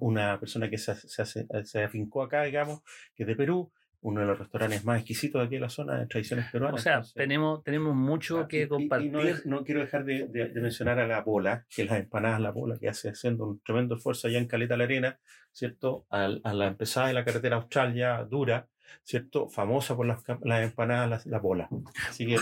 una 0.01 0.39
persona 0.39 0.71
que 0.71 0.79
se, 0.79 0.95
se, 0.95 1.47
se 1.65 1.85
afincó 1.85 2.23
acá, 2.23 2.45
digamos, 2.45 2.81
que 3.15 3.23
es 3.25 3.27
de 3.27 3.37
Perú 3.37 3.73
uno 4.07 4.21
de 4.21 4.27
los 4.29 4.39
restaurantes 4.39 4.85
más 4.85 5.01
exquisitos 5.01 5.41
de 5.41 5.47
aquí 5.47 5.57
en 5.57 5.63
la 5.63 5.69
zona 5.69 5.99
de 5.99 6.07
tradiciones 6.07 6.47
peruanas. 6.53 6.81
O 6.81 6.83
sea, 6.83 6.95
entonces, 6.95 7.15
tenemos, 7.15 7.65
tenemos 7.65 7.97
mucho 7.97 8.39
ah, 8.39 8.49
que 8.49 8.63
y, 8.63 8.69
compartir. 8.69 9.09
Y 9.09 9.11
no, 9.11 9.21
no, 9.45 9.65
quiero 9.65 9.81
dejar 9.81 10.05
de, 10.05 10.29
de, 10.29 10.49
de, 10.49 10.61
mencionar 10.61 11.01
a 11.01 11.09
la 11.09 11.25
Pola, 11.25 11.67
que 11.69 11.83
es 11.83 11.91
las 11.91 11.99
empanadas 11.99 12.41
La 12.41 12.53
Pola, 12.53 12.79
que 12.79 12.89
hace 12.89 13.09
haciendo 13.09 13.49
un 13.49 13.61
tremendo 13.65 13.97
esfuerzo 13.97 14.29
allá 14.29 14.39
en 14.39 14.47
Caleta 14.47 14.77
la 14.77 14.85
Arena, 14.85 15.19
¿cierto? 15.51 16.07
A, 16.09 16.27
a 16.45 16.55
la 16.55 16.69
empezada 16.69 17.09
de 17.09 17.15
la 17.15 17.25
carretera 17.25 17.57
austral 17.57 17.95
ya 17.95 18.23
dura, 18.23 18.69
¿cierto? 19.03 19.49
Famosa 19.49 19.97
por 19.97 20.07
las, 20.07 20.23
las 20.43 20.63
empanadas, 20.63 21.27
la, 21.27 21.33
la 21.33 21.43
Pola. 21.43 21.69
Así 22.09 22.27
que... 22.27 22.37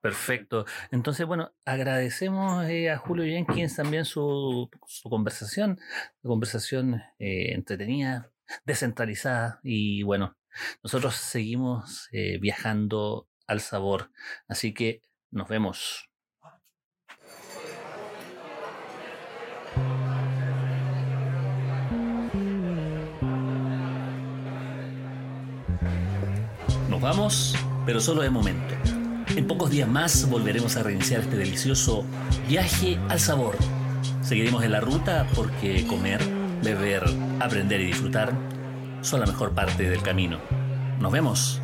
Perfecto. 0.00 0.66
Entonces, 0.92 1.26
bueno, 1.26 1.52
agradecemos 1.64 2.64
eh, 2.66 2.90
a 2.90 2.96
Julio 2.96 3.24
Jenkins 3.24 3.74
también 3.74 4.04
su, 4.04 4.70
su 4.86 5.10
conversación, 5.10 5.80
conversación 6.22 7.02
eh, 7.18 7.54
entretenida, 7.54 8.30
descentralizada 8.64 9.58
y 9.64 10.04
bueno, 10.04 10.37
nosotros 10.82 11.14
seguimos 11.16 12.08
eh, 12.12 12.38
viajando 12.38 13.28
al 13.46 13.60
sabor, 13.60 14.10
así 14.46 14.74
que 14.74 15.02
nos 15.30 15.48
vemos. 15.48 16.08
Nos 26.88 27.00
vamos, 27.00 27.54
pero 27.86 28.00
solo 28.00 28.22
de 28.22 28.30
momento. 28.30 28.74
En 29.36 29.46
pocos 29.46 29.70
días 29.70 29.88
más 29.88 30.28
volveremos 30.28 30.76
a 30.76 30.82
reiniciar 30.82 31.20
este 31.20 31.36
delicioso 31.36 32.04
viaje 32.48 32.98
al 33.08 33.20
sabor. 33.20 33.56
Seguiremos 34.22 34.64
en 34.64 34.72
la 34.72 34.80
ruta 34.80 35.26
porque 35.34 35.86
comer, 35.86 36.20
beber, 36.62 37.04
aprender 37.40 37.80
y 37.80 37.86
disfrutar 37.86 38.32
son 39.02 39.20
la 39.20 39.26
mejor 39.26 39.52
parte 39.52 39.88
del 39.88 40.02
camino. 40.02 40.38
Nos 40.98 41.12
vemos. 41.12 41.62